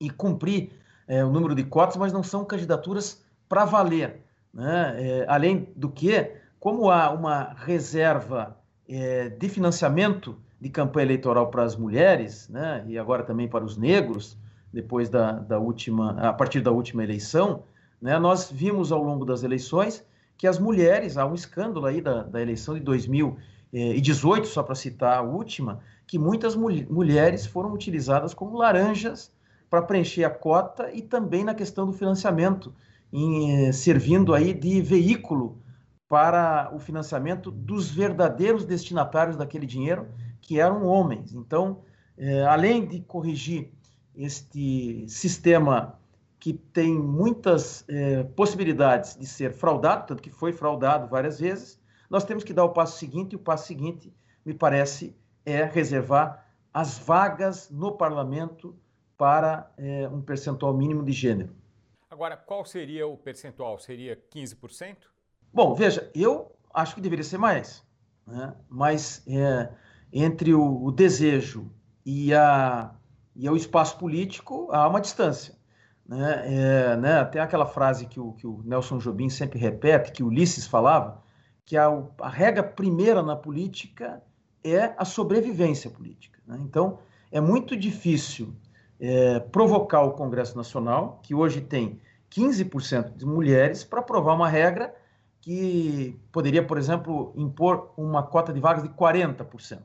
e 0.00 0.10
cumprir 0.10 0.72
é, 1.06 1.24
o 1.24 1.30
número 1.30 1.54
de 1.54 1.64
cotas, 1.64 1.96
mas 1.96 2.12
não 2.12 2.22
são 2.22 2.44
candidaturas 2.44 3.24
para 3.48 3.64
valer. 3.64 4.22
Né? 4.52 4.96
É, 4.98 5.26
além 5.28 5.72
do 5.76 5.90
que, 5.90 6.36
como 6.58 6.90
há 6.90 7.10
uma 7.10 7.54
reserva 7.54 8.58
é, 8.88 9.28
de 9.28 9.48
financiamento 9.48 10.38
de 10.60 10.70
campanha 10.70 11.06
eleitoral 11.06 11.50
para 11.50 11.62
as 11.62 11.76
mulheres, 11.76 12.48
né? 12.48 12.84
e 12.86 12.98
agora 12.98 13.22
também 13.22 13.48
para 13.48 13.64
os 13.64 13.76
negros, 13.76 14.38
depois 14.74 15.08
da, 15.08 15.32
da 15.32 15.58
última, 15.58 16.10
a 16.20 16.32
partir 16.32 16.60
da 16.60 16.70
última 16.70 17.04
eleição, 17.04 17.62
né? 18.02 18.18
nós 18.18 18.50
vimos 18.50 18.90
ao 18.90 19.02
longo 19.02 19.24
das 19.24 19.42
eleições 19.42 20.04
que 20.36 20.46
as 20.46 20.58
mulheres, 20.58 21.16
há 21.16 21.24
um 21.24 21.34
escândalo 21.34 21.86
aí 21.86 22.00
da, 22.00 22.24
da 22.24 22.42
eleição 22.42 22.74
de 22.74 22.80
2018, 22.80 24.48
só 24.48 24.62
para 24.62 24.74
citar 24.74 25.18
a 25.18 25.22
última, 25.22 25.80
que 26.06 26.18
muitas 26.18 26.56
mul 26.56 26.72
mulheres 26.90 27.46
foram 27.46 27.72
utilizadas 27.72 28.34
como 28.34 28.58
laranjas 28.58 29.32
para 29.70 29.80
preencher 29.80 30.24
a 30.24 30.30
cota 30.30 30.90
e 30.92 31.00
também 31.00 31.44
na 31.44 31.54
questão 31.54 31.86
do 31.86 31.92
financiamento 31.92 32.74
em, 33.12 33.68
eh, 33.68 33.72
servindo 33.72 34.34
aí 34.34 34.52
de 34.52 34.82
veículo 34.82 35.62
para 36.08 36.70
o 36.74 36.78
financiamento 36.78 37.50
dos 37.50 37.90
verdadeiros 37.90 38.64
destinatários 38.64 39.36
daquele 39.36 39.66
dinheiro, 39.66 40.08
que 40.40 40.60
eram 40.60 40.84
homens. 40.84 41.32
Então, 41.32 41.78
é, 42.16 42.44
além 42.44 42.86
de 42.86 43.00
corrigir 43.00 43.72
este 44.16 45.08
sistema 45.08 45.98
que 46.38 46.52
tem 46.52 46.94
muitas 46.94 47.84
é, 47.88 48.22
possibilidades 48.22 49.16
de 49.16 49.26
ser 49.26 49.52
fraudado, 49.52 50.06
tanto 50.06 50.22
que 50.22 50.30
foi 50.30 50.52
fraudado 50.52 51.08
várias 51.08 51.40
vezes, 51.40 51.80
nós 52.10 52.24
temos 52.24 52.44
que 52.44 52.52
dar 52.52 52.64
o 52.64 52.68
passo 52.68 52.98
seguinte, 52.98 53.32
e 53.32 53.36
o 53.36 53.38
passo 53.38 53.66
seguinte, 53.66 54.12
me 54.44 54.52
parece, 54.52 55.16
é 55.44 55.64
reservar 55.64 56.46
as 56.72 56.98
vagas 56.98 57.70
no 57.70 57.92
parlamento 57.92 58.76
para 59.16 59.72
é, 59.78 60.08
um 60.08 60.20
percentual 60.20 60.74
mínimo 60.74 61.02
de 61.04 61.12
gênero. 61.12 61.54
Agora, 62.10 62.36
qual 62.36 62.64
seria 62.64 63.06
o 63.06 63.16
percentual? 63.16 63.78
Seria 63.78 64.20
15%? 64.32 64.96
Bom, 65.52 65.74
veja, 65.74 66.10
eu 66.14 66.52
acho 66.72 66.94
que 66.94 67.00
deveria 67.00 67.24
ser 67.24 67.38
mais, 67.38 67.84
né? 68.26 68.54
mas 68.68 69.22
é, 69.26 69.72
entre 70.12 70.52
o, 70.52 70.84
o, 70.84 70.92
desejo 70.92 71.70
e, 72.04 72.34
a, 72.34 72.94
e 73.34 73.48
o 73.48 73.56
espaço 73.56 73.98
político 73.98 74.68
há 74.70 74.88
uma 74.88 75.00
distância. 75.00 75.54
Né? 76.06 76.42
É, 76.46 76.96
né? 76.96 77.20
Aquela 77.40 77.66
frase 77.66 78.06
que 78.06 78.20
o, 78.20 78.32
que 78.32 78.46
o 78.46 78.62
Nelson 78.64 78.98
Jobim 78.98 79.28
sempre 79.28 79.58
repete, 79.58 80.12
que 80.12 80.22
Ulisses 80.22 80.66
falava, 80.66 81.22
que 81.64 81.76
a, 81.76 81.88
a 82.20 82.28
regra 82.28 82.62
primeira 82.62 83.22
na 83.22 83.34
política 83.34 84.22
é 84.62 84.94
a 84.96 85.04
sobrevivência 85.04 85.90
política. 85.90 86.38
Né? 86.46 86.58
Então, 86.60 86.98
é 87.32 87.40
muito 87.40 87.76
difícil 87.76 88.54
é, 89.00 89.40
provocar 89.40 90.02
o 90.02 90.12
Congresso 90.12 90.56
Nacional, 90.56 91.20
que 91.22 91.34
hoje 91.34 91.60
tem 91.60 92.00
15% 92.30 93.16
de 93.16 93.26
mulheres, 93.26 93.84
para 93.84 94.00
aprovar 94.00 94.34
uma 94.34 94.48
regra 94.48 94.94
que 95.40 96.18
poderia, 96.32 96.66
por 96.66 96.78
exemplo, 96.78 97.32
impor 97.36 97.92
uma 97.96 98.22
cota 98.22 98.52
de 98.52 98.60
vagas 98.60 98.82
de 98.82 98.88
40%, 98.88 99.78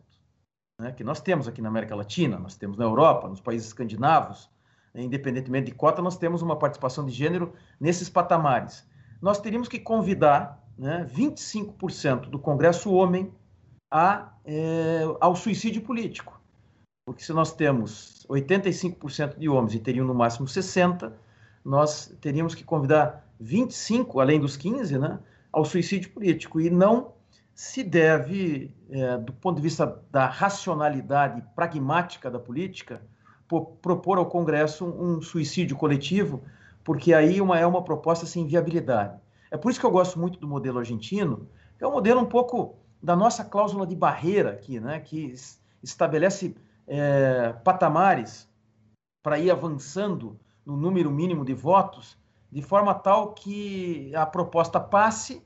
né, 0.80 0.94
que 0.94 1.04
nós 1.04 1.20
temos 1.20 1.48
aqui 1.48 1.62
na 1.62 1.68
América 1.68 1.94
Latina, 1.94 2.40
nós 2.40 2.56
temos 2.56 2.78
na 2.78 2.86
Europa, 2.86 3.28
nos 3.28 3.42
países 3.42 3.68
escandinavos, 3.68 4.50
né, 4.94 5.04
independentemente 5.04 5.66
de 5.66 5.74
cota, 5.74 6.02
nós 6.02 6.18
temos 6.18 6.42
uma 6.42 6.58
participação 6.58 7.06
de 7.06 7.12
gênero 7.12 7.54
nesses 7.80 8.10
patamares. 8.10 8.88
nós 9.22 9.42
teríamos 9.42 9.68
que 9.68 9.78
convidar 9.78 10.64
né, 10.78 11.06
25% 11.14 12.30
do 12.30 12.40
Congresso 12.40 12.90
homem 12.94 13.34
a, 13.92 14.32
é, 14.46 15.02
ao 15.20 15.36
suicídio 15.36 15.82
político. 15.82 16.40
Porque 17.06 17.22
se 17.22 17.34
nós 17.34 17.52
temos 17.52 18.26
85% 18.30 19.38
de 19.38 19.50
homens 19.50 19.74
e 19.74 19.80
teriam 19.80 20.06
no 20.06 20.14
máximo 20.14 20.48
60%, 20.48 21.12
nós 21.66 22.16
teríamos 22.22 22.56
que 22.56 22.64
convidar 22.64 23.28
25, 23.40 24.22
além 24.22 24.40
dos 24.40 24.56
15, 24.56 24.98
né, 24.98 25.20
ao 25.52 25.66
suicídio 25.66 26.12
político. 26.12 26.62
E 26.62 26.70
não 26.70 27.14
se 27.60 27.84
deve, 27.84 28.74
é, 28.90 29.18
do 29.18 29.34
ponto 29.34 29.58
de 29.58 29.62
vista 29.62 30.02
da 30.10 30.28
racionalidade 30.28 31.44
pragmática 31.54 32.32
da 32.32 32.40
política, 32.40 33.02
propor 33.82 34.18
ao 34.18 34.28
Congresso 34.28 34.86
um 34.86 35.22
suicídio 35.22 35.76
coletivo, 35.76 36.42
porque 36.86 37.14
aí 37.14 37.42
uma, 37.42 37.60
é 37.60 37.68
uma 37.68 37.84
proposta 37.84 38.26
sem 38.26 38.48
viabilidade. 38.48 39.20
É 39.52 39.58
por 39.58 39.70
isso 39.70 39.78
que 39.78 39.86
eu 39.86 39.92
gosto 39.92 40.18
muito 40.18 40.40
do 40.40 40.48
modelo 40.48 40.80
argentino, 40.80 41.50
que 41.78 41.84
é 41.84 41.88
um 41.88 41.92
modelo 41.92 42.22
um 42.22 42.26
pouco 42.26 42.78
da 43.04 43.14
nossa 43.14 43.44
cláusula 43.44 43.86
de 43.86 43.94
barreira 43.94 44.52
aqui, 44.52 44.80
né, 44.80 45.02
que 45.02 45.34
estabelece 45.84 46.56
é, 46.88 47.52
patamares 47.62 48.50
para 49.22 49.38
ir 49.38 49.52
avançando 49.52 50.40
no 50.66 50.78
número 50.78 51.12
mínimo 51.12 51.44
de 51.44 51.54
votos, 51.54 52.18
de 52.50 52.62
forma 52.62 52.94
tal 52.94 53.34
que 53.34 54.16
a 54.16 54.26
proposta 54.26 54.80
passe, 54.80 55.46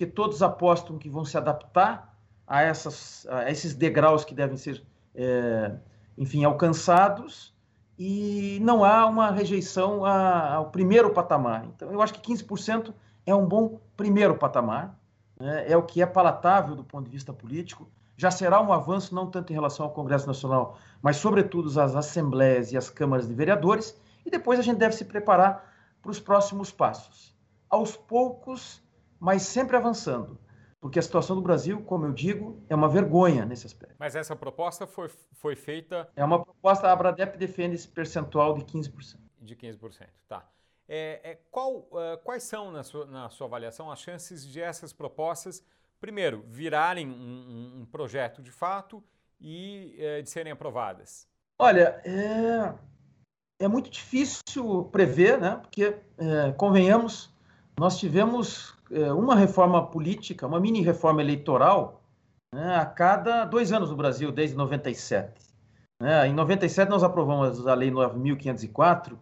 porque 0.00 0.06
todos 0.06 0.42
apostam 0.42 0.96
que 0.96 1.10
vão 1.10 1.26
se 1.26 1.36
adaptar 1.36 2.16
a, 2.46 2.62
essas, 2.62 3.26
a 3.28 3.50
esses 3.50 3.74
degraus 3.74 4.24
que 4.24 4.34
devem 4.34 4.56
ser, 4.56 4.82
é, 5.14 5.72
enfim, 6.16 6.42
alcançados, 6.42 7.54
e 7.98 8.58
não 8.62 8.82
há 8.82 9.04
uma 9.04 9.30
rejeição 9.30 10.06
ao 10.06 10.70
primeiro 10.70 11.10
patamar. 11.10 11.66
Então, 11.66 11.92
eu 11.92 12.00
acho 12.00 12.14
que 12.14 12.32
15% 12.32 12.94
é 13.26 13.34
um 13.34 13.44
bom 13.44 13.78
primeiro 13.94 14.36
patamar, 14.36 14.98
né? 15.38 15.70
é 15.70 15.76
o 15.76 15.82
que 15.82 16.00
é 16.00 16.06
palatável 16.06 16.74
do 16.74 16.82
ponto 16.82 17.04
de 17.04 17.10
vista 17.10 17.30
político. 17.30 17.86
Já 18.16 18.30
será 18.30 18.58
um 18.58 18.72
avanço, 18.72 19.14
não 19.14 19.30
tanto 19.30 19.52
em 19.52 19.54
relação 19.54 19.84
ao 19.84 19.92
Congresso 19.92 20.26
Nacional, 20.26 20.78
mas, 21.02 21.18
sobretudo, 21.18 21.68
às 21.78 21.94
assembleias 21.94 22.72
e 22.72 22.76
às 22.78 22.88
câmaras 22.88 23.28
de 23.28 23.34
vereadores. 23.34 23.94
E 24.24 24.30
depois 24.30 24.58
a 24.58 24.62
gente 24.62 24.78
deve 24.78 24.94
se 24.94 25.04
preparar 25.04 25.70
para 26.00 26.10
os 26.10 26.18
próximos 26.18 26.72
passos. 26.72 27.36
Aos 27.68 27.98
poucos, 27.98 28.82
mas 29.20 29.42
sempre 29.42 29.76
avançando. 29.76 30.38
Porque 30.80 30.98
a 30.98 31.02
situação 31.02 31.36
do 31.36 31.42
Brasil, 31.42 31.82
como 31.82 32.06
eu 32.06 32.12
digo, 32.12 32.64
é 32.68 32.74
uma 32.74 32.88
vergonha 32.88 33.44
nesse 33.44 33.66
aspecto. 33.66 33.96
Mas 33.98 34.16
essa 34.16 34.34
proposta 34.34 34.86
foi, 34.86 35.10
foi 35.34 35.54
feita. 35.54 36.08
É 36.16 36.24
uma 36.24 36.42
proposta, 36.42 36.88
a 36.88 36.92
Abradep 36.92 37.36
defende 37.36 37.74
esse 37.74 37.86
percentual 37.86 38.56
de 38.56 38.64
15%. 38.64 39.18
De 39.38 39.54
15%, 39.54 40.08
tá. 40.26 40.48
É, 40.88 41.20
é, 41.22 41.38
qual, 41.50 41.76
uh, 41.76 42.18
quais 42.24 42.42
são, 42.42 42.72
na 42.72 42.82
sua, 42.82 43.06
na 43.06 43.28
sua 43.28 43.46
avaliação, 43.46 43.92
as 43.92 44.00
chances 44.00 44.44
de 44.44 44.60
essas 44.60 44.92
propostas, 44.92 45.62
primeiro, 46.00 46.44
virarem 46.48 47.08
um, 47.08 47.82
um 47.82 47.86
projeto 47.86 48.42
de 48.42 48.50
fato 48.50 49.04
e 49.38 49.98
uh, 49.98 50.22
de 50.22 50.30
serem 50.30 50.50
aprovadas? 50.50 51.28
Olha, 51.58 52.00
é, 52.04 52.74
é 53.60 53.68
muito 53.68 53.90
difícil 53.90 54.84
prever, 54.84 55.38
né? 55.38 55.56
porque, 55.56 55.94
é, 56.16 56.52
convenhamos, 56.52 57.30
nós 57.78 57.98
tivemos 57.98 58.74
é, 58.74 58.79
uma 59.16 59.34
reforma 59.34 59.86
política, 59.86 60.46
uma 60.46 60.60
mini 60.60 60.82
reforma 60.82 61.22
eleitoral, 61.22 62.02
né, 62.52 62.76
a 62.76 62.84
cada 62.84 63.44
dois 63.44 63.72
anos 63.72 63.90
no 63.90 63.96
Brasil, 63.96 64.32
desde 64.32 64.56
97. 64.56 65.40
Né? 66.00 66.26
Em 66.28 66.34
97 66.34 66.88
nós 66.88 67.02
aprovamos 67.02 67.66
a 67.66 67.74
Lei 67.74 67.90
9.504 67.90 69.16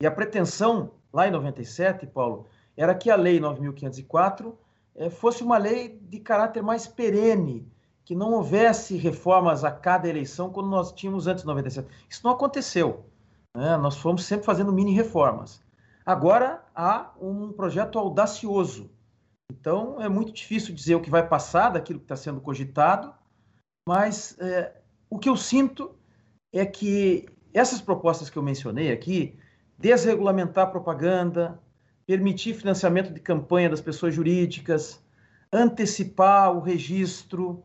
e 0.00 0.06
a 0.06 0.10
pretensão 0.10 0.92
lá 1.12 1.26
em 1.26 1.30
97, 1.30 2.06
Paulo, 2.06 2.46
era 2.76 2.94
que 2.94 3.10
a 3.10 3.16
Lei 3.16 3.40
9.504 3.40 4.52
eh, 4.94 5.10
fosse 5.10 5.42
uma 5.42 5.58
lei 5.58 5.98
de 6.00 6.20
caráter 6.20 6.62
mais 6.62 6.86
perene, 6.86 7.66
que 8.04 8.14
não 8.14 8.32
houvesse 8.32 8.96
reformas 8.96 9.64
a 9.64 9.70
cada 9.70 10.08
eleição, 10.08 10.50
como 10.50 10.68
nós 10.68 10.92
tínhamos 10.92 11.26
antes 11.26 11.42
de 11.42 11.48
97. 11.48 11.88
Isso 12.08 12.20
não 12.24 12.32
aconteceu. 12.32 13.04
Né? 13.56 13.76
Nós 13.76 13.96
fomos 13.96 14.24
sempre 14.24 14.46
fazendo 14.46 14.72
mini 14.72 14.94
reformas. 14.94 15.60
Agora 16.04 16.62
há 16.74 17.10
um 17.20 17.52
projeto 17.52 17.98
audacioso. 17.98 18.90
Então 19.50 20.00
é 20.00 20.08
muito 20.08 20.32
difícil 20.32 20.74
dizer 20.74 20.94
o 20.94 21.00
que 21.00 21.10
vai 21.10 21.26
passar 21.26 21.70
daquilo 21.70 21.98
que 21.98 22.04
está 22.04 22.16
sendo 22.16 22.40
cogitado, 22.40 23.14
mas 23.88 24.36
é, 24.38 24.80
o 25.08 25.18
que 25.18 25.28
eu 25.28 25.36
sinto 25.36 25.94
é 26.52 26.64
que 26.66 27.26
essas 27.52 27.80
propostas 27.80 28.28
que 28.28 28.36
eu 28.36 28.42
mencionei 28.42 28.92
aqui, 28.92 29.38
desregulamentar 29.78 30.66
a 30.66 30.70
propaganda, 30.70 31.60
permitir 32.06 32.54
financiamento 32.54 33.12
de 33.12 33.20
campanha 33.20 33.70
das 33.70 33.80
pessoas 33.80 34.14
jurídicas, 34.14 35.02
antecipar 35.52 36.54
o 36.54 36.60
registro, 36.60 37.62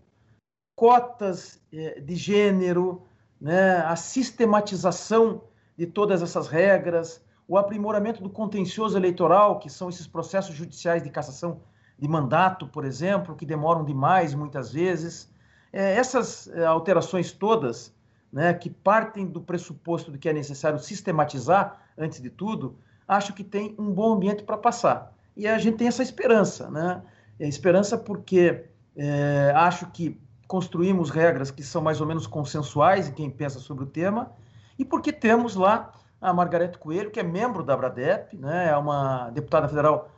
cotas 0.75 1.61
eh, 1.71 1.99
de 1.99 2.15
gênero, 2.15 3.03
né, 3.39 3.77
a 3.77 3.95
sistematização 3.95 5.43
de 5.77 5.85
todas 5.85 6.21
essas 6.21 6.47
regras, 6.47 7.23
o 7.47 7.57
aprimoramento 7.57 8.23
do 8.23 8.29
contencioso 8.29 8.97
eleitoral, 8.97 9.59
que 9.59 9.69
são 9.69 9.89
esses 9.89 10.07
processos 10.07 10.55
judiciais 10.55 11.03
de 11.03 11.09
cassação 11.09 11.61
de 12.03 12.09
mandato, 12.09 12.67
por 12.67 12.83
exemplo, 12.83 13.33
que 13.33 13.45
demoram 13.45 13.85
demais 13.85 14.35
muitas 14.35 14.73
vezes. 14.73 15.31
É, 15.71 15.95
essas 15.95 16.49
é, 16.49 16.65
alterações 16.65 17.31
todas, 17.31 17.95
né, 18.29 18.53
que 18.53 18.69
partem 18.69 19.25
do 19.25 19.39
pressuposto 19.39 20.11
de 20.11 20.17
que 20.17 20.27
é 20.27 20.33
necessário 20.33 20.77
sistematizar 20.79 21.81
antes 21.97 22.19
de 22.19 22.29
tudo, 22.29 22.75
acho 23.07 23.31
que 23.31 23.41
tem 23.41 23.73
um 23.79 23.89
bom 23.89 24.15
ambiente 24.15 24.43
para 24.43 24.57
passar. 24.57 25.13
E 25.33 25.47
a 25.47 25.57
gente 25.57 25.77
tem 25.77 25.87
essa 25.87 26.03
esperança, 26.03 26.69
né? 26.69 27.01
É 27.39 27.47
esperança 27.47 27.97
porque 27.97 28.65
é, 28.97 29.53
acho 29.55 29.89
que 29.91 30.19
construímos 30.45 31.09
regras 31.09 31.51
que 31.51 31.63
são 31.63 31.81
mais 31.81 32.01
ou 32.01 32.05
menos 32.05 32.27
consensuais 32.27 33.07
em 33.07 33.13
quem 33.13 33.29
pensa 33.29 33.59
sobre 33.59 33.85
o 33.85 33.87
tema, 33.87 34.29
e 34.77 34.83
porque 34.83 35.13
temos 35.13 35.55
lá 35.55 35.93
a 36.19 36.33
Margarete 36.33 36.77
Coelho, 36.77 37.11
que 37.11 37.19
é 37.21 37.23
membro 37.23 37.63
da 37.63 37.75
Abradep, 37.75 38.35
né? 38.35 38.67
é 38.71 38.75
uma 38.75 39.29
deputada 39.29 39.69
federal 39.69 40.09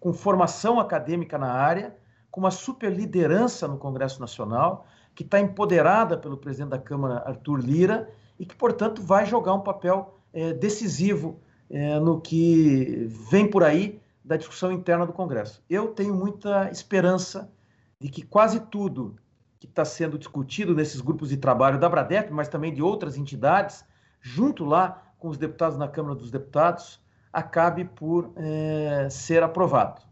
com 0.00 0.12
formação 0.12 0.80
acadêmica 0.80 1.38
na 1.38 1.52
área, 1.52 1.96
com 2.30 2.40
uma 2.40 2.50
super 2.50 2.92
liderança 2.92 3.68
no 3.68 3.78
Congresso 3.78 4.20
Nacional, 4.20 4.86
que 5.14 5.22
está 5.22 5.38
empoderada 5.38 6.16
pelo 6.16 6.36
presidente 6.36 6.70
da 6.70 6.78
Câmara, 6.78 7.22
Arthur 7.26 7.60
Lira, 7.60 8.10
e 8.38 8.46
que, 8.46 8.54
portanto, 8.54 9.02
vai 9.02 9.26
jogar 9.26 9.54
um 9.54 9.60
papel 9.60 10.18
é, 10.32 10.52
decisivo 10.52 11.40
é, 11.70 11.98
no 12.00 12.20
que 12.20 13.06
vem 13.30 13.48
por 13.48 13.62
aí 13.62 14.00
da 14.24 14.36
discussão 14.36 14.72
interna 14.72 15.06
do 15.06 15.12
Congresso. 15.12 15.62
Eu 15.68 15.88
tenho 15.88 16.14
muita 16.14 16.70
esperança 16.70 17.52
de 18.00 18.08
que 18.08 18.22
quase 18.22 18.60
tudo 18.60 19.16
que 19.58 19.66
está 19.66 19.84
sendo 19.84 20.18
discutido 20.18 20.74
nesses 20.74 21.00
grupos 21.00 21.28
de 21.28 21.36
trabalho 21.36 21.78
da 21.78 21.88
Bradep, 21.88 22.32
mas 22.32 22.48
também 22.48 22.74
de 22.74 22.82
outras 22.82 23.16
entidades, 23.16 23.84
junto 24.20 24.64
lá 24.64 25.02
com 25.18 25.28
os 25.28 25.38
deputados 25.38 25.78
na 25.78 25.86
Câmara 25.86 26.14
dos 26.14 26.30
Deputados, 26.30 27.00
acabe 27.32 27.84
por 27.84 28.32
é, 28.36 29.08
ser 29.10 29.42
aprovado. 29.42 30.02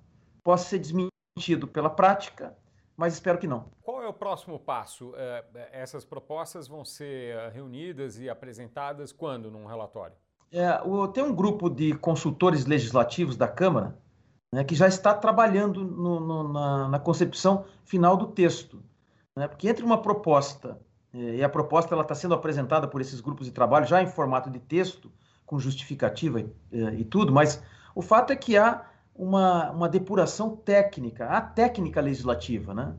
Possa 0.42 0.68
ser 0.70 0.78
desmentido 0.78 1.68
pela 1.68 1.90
prática, 1.90 2.56
mas 2.96 3.14
espero 3.14 3.38
que 3.38 3.46
não. 3.46 3.70
Qual 3.82 4.02
é 4.02 4.08
o 4.08 4.12
próximo 4.12 4.58
passo? 4.58 5.12
É, 5.16 5.44
essas 5.72 6.04
propostas 6.04 6.66
vão 6.66 6.84
ser 6.84 7.50
reunidas 7.50 8.18
e 8.18 8.28
apresentadas 8.28 9.12
quando 9.12 9.50
num 9.50 9.66
relatório? 9.66 10.16
É, 10.52 10.80
o, 10.82 11.06
tem 11.06 11.22
um 11.22 11.34
grupo 11.34 11.68
de 11.68 11.94
consultores 11.94 12.66
legislativos 12.66 13.36
da 13.36 13.46
Câmara 13.46 13.96
né, 14.52 14.64
que 14.64 14.74
já 14.74 14.88
está 14.88 15.14
trabalhando 15.14 15.84
no, 15.84 16.20
no, 16.20 16.52
na, 16.52 16.88
na, 16.88 16.98
concepção 16.98 17.64
final 17.84 18.16
do 18.16 18.26
texto. 18.26 18.82
Né, 19.36 19.46
porque 19.46 19.68
entre 19.68 19.84
uma 19.84 20.02
proposta, 20.02 20.80
e 21.12 21.42
a 21.42 21.48
proposta 21.48 21.94
ela 21.94 22.02
está 22.02 22.14
sendo 22.14 22.34
apresentada 22.34 22.88
por 22.88 23.00
esses 23.00 23.20
grupos 23.20 23.46
de 23.46 23.52
trabalho 23.52 23.86
já 23.86 24.02
em 24.02 24.08
formato 24.08 24.50
de 24.50 24.58
texto, 24.58 25.10
com 25.50 25.58
justificativa 25.58 26.40
e, 26.40 26.46
é, 26.70 26.94
e 26.94 27.04
tudo, 27.04 27.32
mas 27.32 27.60
o 27.92 28.00
fato 28.00 28.32
é 28.32 28.36
que 28.36 28.56
há 28.56 28.84
uma, 29.12 29.72
uma 29.72 29.88
depuração 29.88 30.54
técnica, 30.54 31.26
a 31.26 31.40
técnica 31.40 32.00
legislativa, 32.00 32.72
né? 32.72 32.94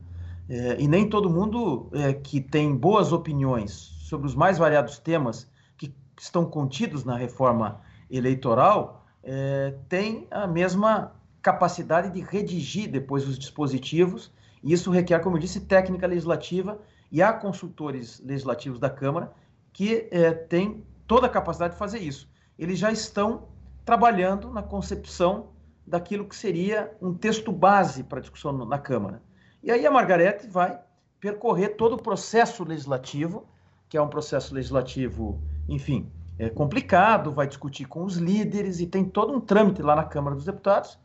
É, 0.50 0.76
e 0.78 0.86
nem 0.86 1.08
todo 1.08 1.30
mundo 1.30 1.88
é, 1.94 2.12
que 2.12 2.42
tem 2.42 2.76
boas 2.76 3.10
opiniões 3.10 3.72
sobre 3.72 4.26
os 4.26 4.34
mais 4.34 4.58
variados 4.58 4.98
temas 4.98 5.50
que 5.78 5.94
estão 6.20 6.44
contidos 6.44 7.06
na 7.06 7.16
reforma 7.16 7.80
eleitoral 8.10 9.02
é, 9.22 9.74
tem 9.88 10.26
a 10.30 10.46
mesma 10.46 11.12
capacidade 11.40 12.10
de 12.10 12.20
redigir 12.20 12.90
depois 12.90 13.26
os 13.26 13.38
dispositivos, 13.38 14.30
e 14.62 14.74
isso 14.74 14.90
requer, 14.90 15.20
como 15.20 15.36
eu 15.36 15.40
disse, 15.40 15.60
técnica 15.60 16.06
legislativa, 16.06 16.78
e 17.10 17.22
há 17.22 17.32
consultores 17.32 18.20
legislativos 18.20 18.78
da 18.78 18.90
Câmara 18.90 19.32
que 19.72 20.10
têm 20.50 20.84
toda 21.06 21.26
a 21.26 21.30
capacidade 21.30 21.72
de 21.72 21.78
fazer 21.78 21.98
isso. 21.98 22.30
Eles 22.62 22.78
já 22.78 22.92
estão 22.92 23.48
trabalhando 23.84 24.48
na 24.52 24.62
concepção 24.62 25.48
daquilo 25.84 26.28
que 26.28 26.36
seria 26.36 26.96
um 27.02 27.12
texto 27.12 27.50
base 27.50 28.04
para 28.04 28.20
discussão 28.20 28.52
na 28.52 28.78
Câmara. 28.78 29.20
E 29.60 29.68
aí 29.68 29.84
a 29.84 29.90
Margarete 29.90 30.46
vai 30.46 30.78
percorrer 31.18 31.70
todo 31.70 31.94
o 31.96 32.02
processo 32.02 32.62
legislativo, 32.62 33.48
que 33.88 33.96
é 33.96 34.00
um 34.00 34.06
processo 34.06 34.54
legislativo, 34.54 35.42
enfim, 35.68 36.08
é 36.38 36.48
complicado, 36.48 37.32
vai 37.32 37.48
discutir 37.48 37.86
com 37.86 38.04
os 38.04 38.16
líderes 38.16 38.78
e 38.78 38.86
tem 38.86 39.04
todo 39.04 39.34
um 39.34 39.40
trâmite 39.40 39.82
lá 39.82 39.96
na 39.96 40.04
Câmara 40.04 40.36
dos 40.36 40.44
Deputados. 40.44 40.96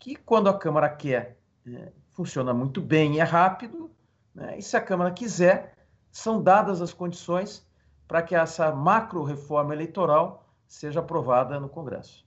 que 0.00 0.16
quando 0.16 0.48
a 0.48 0.58
Câmara 0.58 0.88
quer, 0.88 1.38
é, 1.68 1.92
funciona 2.10 2.52
muito 2.52 2.80
bem 2.80 3.20
é 3.20 3.22
rápido, 3.22 3.92
né? 4.34 4.58
e 4.58 4.62
se 4.62 4.76
a 4.76 4.80
Câmara 4.80 5.12
quiser, 5.12 5.72
são 6.10 6.42
dadas 6.42 6.82
as 6.82 6.92
condições 6.92 7.64
para 8.08 8.22
que 8.22 8.34
essa 8.34 8.72
macro-reforma 8.72 9.72
eleitoral 9.72 10.45
seja 10.66 11.00
aprovada 11.00 11.58
no 11.60 11.68
Congresso. 11.68 12.26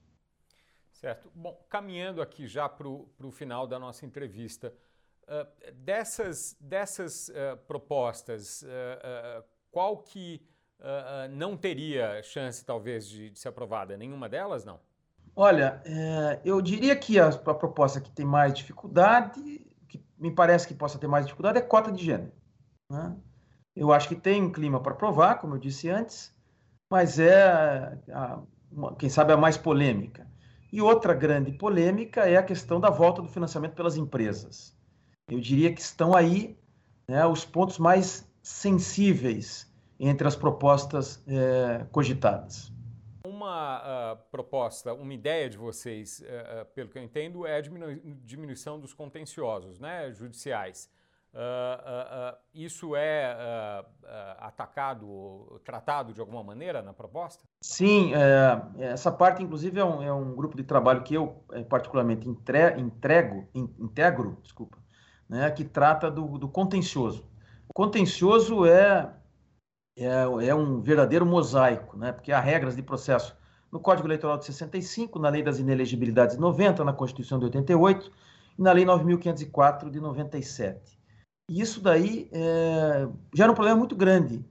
Certo. 0.92 1.30
Bom, 1.34 1.58
caminhando 1.68 2.20
aqui 2.20 2.46
já 2.46 2.68
para 2.68 2.86
o 2.86 3.30
final 3.30 3.66
da 3.66 3.78
nossa 3.78 4.04
entrevista, 4.04 4.74
uh, 5.24 5.72
dessas, 5.72 6.56
dessas 6.60 7.28
uh, 7.30 7.56
propostas, 7.66 8.62
uh, 8.62 9.44
qual 9.70 9.98
que 9.98 10.42
não 11.32 11.58
teria 11.58 12.22
chance, 12.22 12.64
talvez, 12.64 13.06
de, 13.06 13.28
de, 13.28 13.38
ser 13.38 13.48
aprovada? 13.48 13.98
Nenhuma 13.98 14.30
delas, 14.30 14.64
não? 14.64 14.80
Olha, 15.36 15.82
é, 15.84 16.40
eu 16.42 16.60
diria 16.62 16.96
que 16.96 17.18
a, 17.18 17.28
a, 17.28 17.54
proposta 17.54 18.00
que 18.00 18.10
tem 18.10 18.24
mais 18.24 18.54
dificuldade, 18.54 19.40
que 19.86 20.02
me 20.18 20.30
parece 20.30 20.66
que 20.66 20.72
possa 20.72 20.98
ter 20.98 21.06
mais 21.06 21.26
dificuldade, 21.26 21.58
é 21.58 21.60
cota 21.60 21.92
de 21.92 22.02
gênero. 22.02 22.32
Né? 22.88 23.14
Eu 23.76 23.92
acho 23.92 24.08
que 24.08 24.16
tem 24.16 24.42
um 24.42 24.50
clima 24.50 24.82
para 24.82 24.92
aprovar, 24.92 25.38
como 25.38 25.54
eu 25.54 25.58
disse 25.58 25.90
antes, 25.90 26.34
mas 26.90 27.18
é, 27.20 27.96
a, 28.12 28.42
uma, 28.70 28.94
quem 28.96 29.08
sabe, 29.08 29.32
a 29.32 29.36
mais 29.36 29.56
polêmica. 29.56 30.28
E 30.72 30.82
outra 30.82 31.14
grande 31.14 31.52
polêmica 31.52 32.28
é 32.28 32.36
a 32.36 32.42
questão 32.42 32.80
da 32.80 32.90
volta 32.90 33.22
do 33.22 33.28
financiamento 33.28 33.74
pelas 33.74 33.96
empresas. 33.96 34.76
Eu 35.28 35.40
diria 35.40 35.72
que 35.72 35.80
estão 35.80 36.14
aí 36.14 36.58
né, 37.08 37.24
os 37.26 37.44
pontos 37.44 37.78
mais 37.78 38.28
sensíveis 38.42 39.72
entre 39.98 40.26
as 40.26 40.34
propostas 40.34 41.22
é, 41.26 41.84
cogitadas. 41.92 42.72
Uma 43.24 44.14
uh, 44.14 44.16
proposta, 44.30 44.94
uma 44.94 45.12
ideia 45.12 45.48
de 45.48 45.58
vocês, 45.58 46.20
uh, 46.20 46.64
pelo 46.74 46.88
que 46.88 46.98
eu 46.98 47.02
entendo, 47.02 47.46
é 47.46 47.56
a 47.56 47.60
diminu 47.60 48.00
diminuição 48.24 48.80
dos 48.80 48.94
contenciosos 48.94 49.78
né, 49.78 50.10
judiciais. 50.12 50.90
Uh, 51.32 52.34
uh, 52.34 52.36
isso 52.52 52.96
é 52.96 53.84
atacado, 54.38 55.60
tratado 55.64 56.12
de 56.12 56.20
alguma 56.20 56.42
maneira 56.42 56.82
na 56.82 56.92
proposta? 56.92 57.44
Sim, 57.62 58.12
é, 58.14 58.84
essa 58.86 59.12
parte, 59.12 59.42
inclusive, 59.42 59.78
é 59.78 59.84
um, 59.84 60.02
é 60.02 60.12
um, 60.12 60.34
grupo 60.34 60.56
de 60.56 60.64
trabalho 60.64 61.02
que 61.02 61.14
eu 61.14 61.44
é, 61.52 61.62
particularmente 61.62 62.28
entre, 62.28 62.80
entrego, 62.80 63.48
in, 63.54 63.72
integro, 63.78 64.38
desculpa, 64.42 64.78
né, 65.28 65.50
que 65.50 65.64
trata 65.64 66.10
do, 66.10 66.38
do 66.38 66.48
contencioso. 66.48 67.30
O 67.68 67.72
contencioso 67.72 68.66
é, 68.66 69.14
é, 69.96 70.06
é, 70.48 70.54
um 70.54 70.80
verdadeiro 70.80 71.24
mosaico, 71.24 71.96
né, 71.96 72.10
porque 72.10 72.32
há 72.32 72.40
regras 72.40 72.74
de 72.74 72.82
processo 72.82 73.38
no 73.70 73.78
Código 73.78 74.08
Eleitoral 74.08 74.36
de 74.36 74.46
65, 74.46 75.18
na 75.20 75.28
Lei 75.28 75.44
das 75.44 75.60
Inelegibilidades 75.60 76.34
de 76.34 76.40
90, 76.40 76.84
na 76.84 76.92
Constituição 76.92 77.38
de 77.38 77.44
88 77.44 78.10
e 78.58 78.62
na 78.62 78.72
Lei 78.72 78.84
9.504 78.84 79.90
de 79.90 80.00
97. 80.00 80.99
E 81.50 81.60
isso 81.60 81.80
daí 81.80 82.30
é, 82.30 83.08
gera 83.34 83.50
um 83.50 83.56
problema 83.56 83.76
muito 83.76 83.96
grande, 83.96 84.44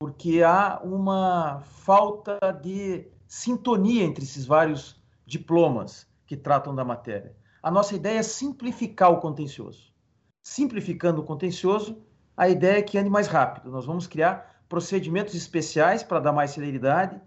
porque 0.00 0.42
há 0.42 0.80
uma 0.82 1.60
falta 1.60 2.40
de 2.60 3.06
sintonia 3.28 4.02
entre 4.02 4.24
esses 4.24 4.46
vários 4.46 5.00
diplomas 5.24 6.08
que 6.26 6.36
tratam 6.36 6.74
da 6.74 6.84
matéria. 6.84 7.36
A 7.62 7.70
nossa 7.70 7.94
ideia 7.94 8.18
é 8.18 8.22
simplificar 8.24 9.12
o 9.12 9.20
contencioso. 9.20 9.92
Simplificando 10.42 11.20
o 11.20 11.24
contencioso, 11.24 12.02
a 12.36 12.48
ideia 12.48 12.78
é 12.78 12.82
que 12.82 12.98
ande 12.98 13.08
mais 13.08 13.28
rápido. 13.28 13.70
Nós 13.70 13.86
vamos 13.86 14.08
criar 14.08 14.64
procedimentos 14.68 15.36
especiais 15.36 16.02
para 16.02 16.18
dar 16.18 16.32
mais 16.32 16.50
celeridade, 16.50 17.20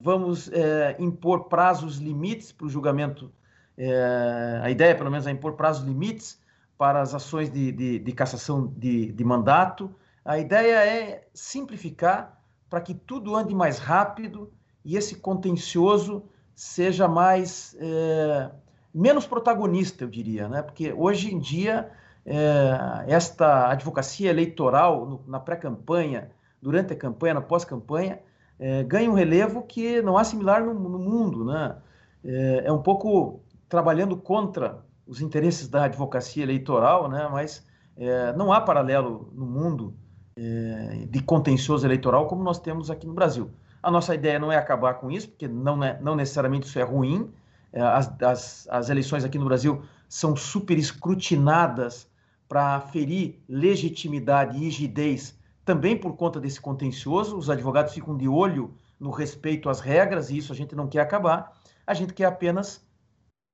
vamos 0.00 0.52
é, 0.52 0.94
impor 1.00 1.48
prazos 1.48 1.96
limites 1.96 2.52
para 2.52 2.68
o 2.68 2.70
julgamento. 2.70 3.32
É, 3.76 4.60
a 4.62 4.70
ideia, 4.70 4.94
pelo 4.94 5.10
menos, 5.10 5.26
é 5.26 5.32
impor 5.32 5.54
prazos 5.54 5.84
limites 5.84 6.38
para 6.78 7.02
as 7.02 7.12
ações 7.12 7.50
de, 7.50 7.72
de, 7.72 7.98
de 7.98 8.12
cassação 8.12 8.72
de, 8.76 9.10
de 9.12 9.24
mandato. 9.24 9.92
A 10.24 10.38
ideia 10.38 10.86
é 10.86 11.26
simplificar 11.34 12.40
para 12.70 12.80
que 12.80 12.94
tudo 12.94 13.34
ande 13.34 13.54
mais 13.54 13.78
rápido 13.78 14.52
e 14.84 14.96
esse 14.96 15.16
contencioso 15.16 16.22
seja 16.54 17.08
mais 17.08 17.76
é, 17.80 18.50
menos 18.94 19.26
protagonista, 19.26 20.04
eu 20.04 20.08
diria, 20.08 20.48
né? 20.48 20.62
Porque 20.62 20.92
hoje 20.92 21.34
em 21.34 21.38
dia 21.38 21.90
é, 22.24 23.04
esta 23.08 23.70
advocacia 23.70 24.30
eleitoral 24.30 25.06
no, 25.06 25.20
na 25.26 25.40
pré-campanha, 25.40 26.30
durante 26.60 26.92
a 26.92 26.96
campanha, 26.96 27.34
na 27.34 27.40
pós-campanha, 27.40 28.20
é, 28.58 28.82
ganha 28.84 29.10
um 29.10 29.14
relevo 29.14 29.62
que 29.62 30.00
não 30.02 30.16
há 30.16 30.24
similar 30.24 30.64
no, 30.64 30.74
no 30.74 30.98
mundo, 30.98 31.44
né? 31.44 31.76
É, 32.24 32.62
é 32.66 32.72
um 32.72 32.82
pouco 32.82 33.40
trabalhando 33.68 34.16
contra 34.16 34.84
os 35.08 35.22
interesses 35.22 35.68
da 35.68 35.84
advocacia 35.84 36.42
eleitoral, 36.42 37.08
né? 37.08 37.26
mas 37.32 37.66
é, 37.96 38.32
não 38.34 38.52
há 38.52 38.60
paralelo 38.60 39.32
no 39.34 39.46
mundo 39.46 39.94
é, 40.36 41.06
de 41.10 41.22
contencioso 41.22 41.86
eleitoral 41.86 42.26
como 42.26 42.44
nós 42.44 42.60
temos 42.60 42.90
aqui 42.90 43.06
no 43.06 43.14
Brasil. 43.14 43.50
A 43.82 43.90
nossa 43.90 44.14
ideia 44.14 44.38
não 44.38 44.52
é 44.52 44.56
acabar 44.56 44.94
com 44.94 45.10
isso, 45.10 45.30
porque 45.30 45.48
não, 45.48 45.82
é, 45.82 45.98
não 46.00 46.14
necessariamente 46.14 46.66
isso 46.66 46.78
é 46.78 46.82
ruim. 46.82 47.32
É, 47.72 47.80
as, 47.80 48.22
as, 48.22 48.68
as 48.70 48.90
eleições 48.90 49.24
aqui 49.24 49.38
no 49.38 49.46
Brasil 49.46 49.82
são 50.08 50.36
super 50.36 50.76
escrutinadas 50.76 52.06
para 52.48 52.80
ferir 52.80 53.40
legitimidade 53.48 54.56
e 54.56 54.60
rigidez 54.60 55.38
também 55.64 55.96
por 55.96 56.16
conta 56.16 56.40
desse 56.40 56.60
contencioso. 56.60 57.36
Os 57.36 57.48
advogados 57.48 57.94
ficam 57.94 58.16
de 58.16 58.28
olho 58.28 58.74
no 58.98 59.10
respeito 59.10 59.68
às 59.68 59.80
regras 59.80 60.30
e 60.30 60.36
isso 60.38 60.52
a 60.52 60.56
gente 60.56 60.74
não 60.74 60.86
quer 60.86 61.00
acabar. 61.00 61.52
A 61.86 61.94
gente 61.94 62.12
quer 62.14 62.24
apenas 62.24 62.86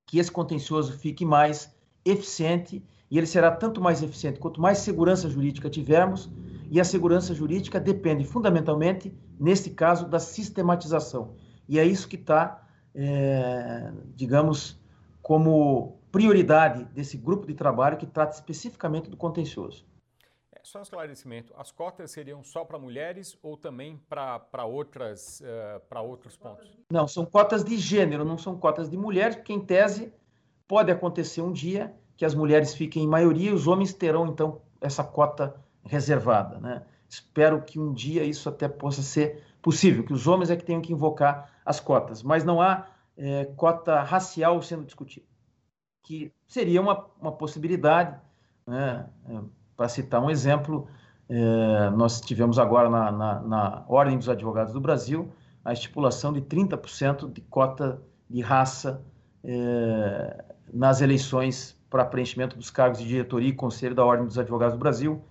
que 0.07 0.19
esse 0.19 0.31
contencioso 0.31 0.93
fique 0.93 1.25
mais 1.25 1.75
eficiente 2.05 2.83
e 3.11 3.19
ele 3.19 3.27
será 3.27 3.51
tanto 3.51 3.81
mais 3.81 4.03
eficiente 4.03 4.39
quanto 4.39 4.61
mais 4.61 4.79
segurança 4.79 5.29
jurídica 5.29 5.71
tivermos, 5.71 6.31
e 6.71 6.81
a 6.81 6.85
segurança 6.85 7.35
jurídica 7.35 7.79
depende 7.79 8.25
fundamentalmente, 8.25 9.15
neste 9.39 9.71
caso, 9.71 10.09
da 10.09 10.19
sistematização. 10.19 11.35
E 11.69 11.79
é 11.79 11.85
isso 11.85 12.09
que 12.09 12.17
está, 12.17 12.67
é, 12.95 13.93
digamos, 14.17 14.81
como 15.23 15.99
prioridade 16.11 16.85
desse 16.87 17.17
grupo 17.17 17.47
de 17.47 17.55
trabalho 17.55 17.97
que 17.97 18.07
trata 18.07 18.35
especificamente 18.35 19.09
do 19.09 19.17
contencioso. 19.17 19.85
Só 20.65 20.79
um 20.79 20.83
esclarecimento, 20.83 21.53
as 21.59 21.71
cotas 21.71 22.11
seriam 22.11 22.43
só 22.43 22.65
para 22.65 22.79
mulheres 22.79 23.39
ou 23.43 23.55
também 23.55 24.01
para 24.09 24.65
outras 24.65 25.41
uh, 25.43 25.79
para 25.91 26.01
outros 26.01 26.39
pontos? 26.39 26.75
Não, 26.91 27.07
são 27.07 27.27
cotas 27.27 27.63
de 27.63 27.77
gênero, 27.77 28.25
não 28.25 28.39
são 28.39 28.59
cotas 28.59 28.89
de 28.89 28.97
mulheres, 28.97 29.37
porque 29.37 29.53
em 29.53 29.61
tese 29.61 30.11
pode 30.67 30.91
acontecer 30.91 31.43
um 31.43 31.53
dia 31.53 31.95
que 32.17 32.25
as 32.25 32.35
mulheres 32.35 32.75
fiquem 32.75 33.05
em 33.05 33.07
maioria 33.07 33.51
e 33.51 33.53
os 33.53 33.67
homens 33.67 33.93
terão 33.93 34.27
então 34.27 34.63
essa 34.81 35.05
cota 35.05 35.55
reservada, 35.85 36.59
né? 36.59 36.83
Espero 37.07 37.61
que 37.61 37.79
um 37.79 37.93
dia 37.93 38.25
isso 38.25 38.49
até 38.49 38.67
possa 38.67 39.03
ser 39.03 39.45
possível, 39.61 40.03
que 40.03 40.15
os 40.15 40.27
homens 40.27 40.51
é 40.51 40.57
que 40.57 40.65
tenham 40.65 40.81
que 40.81 40.95
invocar 40.95 41.61
as 41.63 41.79
cotas, 41.79 42.23
mas 42.23 42.43
não 42.43 42.63
há 42.63 42.89
é, 43.19 43.45
cota 43.57 44.01
racial 44.01 44.63
sendo 44.63 44.87
discutida, 44.87 45.27
que 46.03 46.33
seria 46.47 46.81
uma, 46.81 47.07
uma 47.21 47.33
possibilidade, 47.33 48.19
né? 48.67 49.11
É, 49.29 49.64
para 49.77 49.89
citar 49.89 50.23
um 50.23 50.31
exemplo, 50.31 50.89
é, 51.29 51.91
nós 51.91 52.21
tivemos 52.21 52.59
agora 52.59 52.89
na, 52.89 53.11
na, 53.11 53.41
na, 53.41 53.85
Ordem 53.89 54.19
dos 54.19 54.29
Advogados 54.29 54.73
do 54.73 54.81
Brasil 54.81 55.33
a 55.65 55.73
estipulação 55.73 56.33
de 56.33 56.43
30% 56.43 57.33
de 57.33 57.41
cota 57.41 58.01
de 58.29 58.41
raça 58.41 59.03
é, 59.43 60.45
nas 60.73 61.01
eleições 61.01 61.79
para 61.89 62.05
preenchimento 62.05 62.57
dos 62.57 62.71
cargos 62.71 62.99
de 62.99 63.07
diretoria 63.07 63.49
e 63.49 63.53
conselho 63.53 63.95
da 63.95 64.05
Ordem 64.05 64.27
dos 64.27 64.39
Advogados 64.39 64.75
do 64.75 64.79
Brasil. 64.79 65.25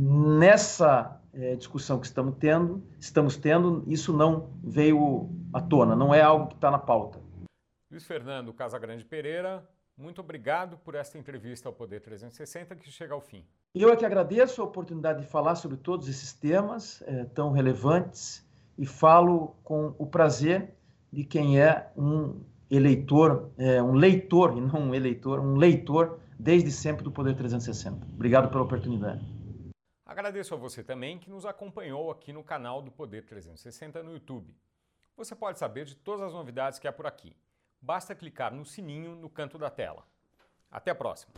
Nessa 0.00 1.20
é, 1.32 1.54
discussão 1.54 2.00
que 2.00 2.06
estamos 2.06 2.36
tendo, 2.36 2.82
estamos 2.98 3.36
tendo, 3.36 3.84
isso 3.86 4.12
não 4.16 4.50
veio 4.62 5.30
à 5.52 5.60
tona, 5.60 5.94
não 5.94 6.14
é 6.14 6.20
algo 6.20 6.48
que 6.48 6.54
está 6.54 6.70
na 6.70 6.78
pauta. 6.78 7.20
Luiz 7.90 8.06
Fernando 8.06 8.52
Casagrande 8.52 9.04
Pereira, 9.04 9.68
muito 9.96 10.20
obrigado 10.20 10.78
por 10.78 10.94
esta 10.94 11.18
entrevista 11.18 11.68
ao 11.68 11.72
Poder 11.72 12.00
360 12.00 12.76
que 12.76 12.90
chega 12.90 13.14
ao 13.14 13.20
fim. 13.20 13.44
Eu 13.74 13.90
é 13.90 13.96
que 13.96 14.04
agradeço 14.04 14.60
a 14.60 14.64
oportunidade 14.64 15.20
de 15.20 15.26
falar 15.26 15.54
sobre 15.54 15.76
todos 15.76 16.08
esses 16.08 16.32
temas 16.32 17.02
é, 17.02 17.24
tão 17.24 17.50
relevantes 17.50 18.46
e 18.76 18.86
falo 18.86 19.56
com 19.62 19.94
o 19.98 20.06
prazer 20.06 20.74
de 21.12 21.24
quem 21.24 21.60
é 21.60 21.90
um 21.96 22.40
eleitor, 22.70 23.50
é, 23.58 23.82
um 23.82 23.92
leitor, 23.92 24.56
e 24.56 24.60
não 24.60 24.80
um 24.80 24.94
eleitor, 24.94 25.40
um 25.40 25.56
leitor 25.56 26.18
desde 26.38 26.70
sempre 26.70 27.04
do 27.04 27.12
Poder 27.12 27.36
360. 27.36 28.06
Obrigado 28.06 28.50
pela 28.50 28.62
oportunidade. 28.62 29.24
Agradeço 30.06 30.54
a 30.54 30.56
você 30.56 30.82
também 30.82 31.18
que 31.18 31.30
nos 31.30 31.46
acompanhou 31.46 32.10
aqui 32.10 32.32
no 32.32 32.42
canal 32.42 32.82
do 32.82 32.90
Poder 32.90 33.24
360 33.24 34.02
no 34.02 34.12
YouTube. 34.12 34.54
Você 35.16 35.34
pode 35.36 35.58
saber 35.58 35.84
de 35.84 35.94
todas 35.94 36.26
as 36.26 36.32
novidades 36.32 36.78
que 36.78 36.88
há 36.88 36.92
por 36.92 37.06
aqui. 37.06 37.36
Basta 37.82 38.14
clicar 38.14 38.52
no 38.52 38.64
sininho 38.64 39.16
no 39.16 39.28
canto 39.28 39.58
da 39.58 39.68
tela. 39.68 40.06
Até 40.70 40.92
a 40.92 40.94
próxima! 40.94 41.34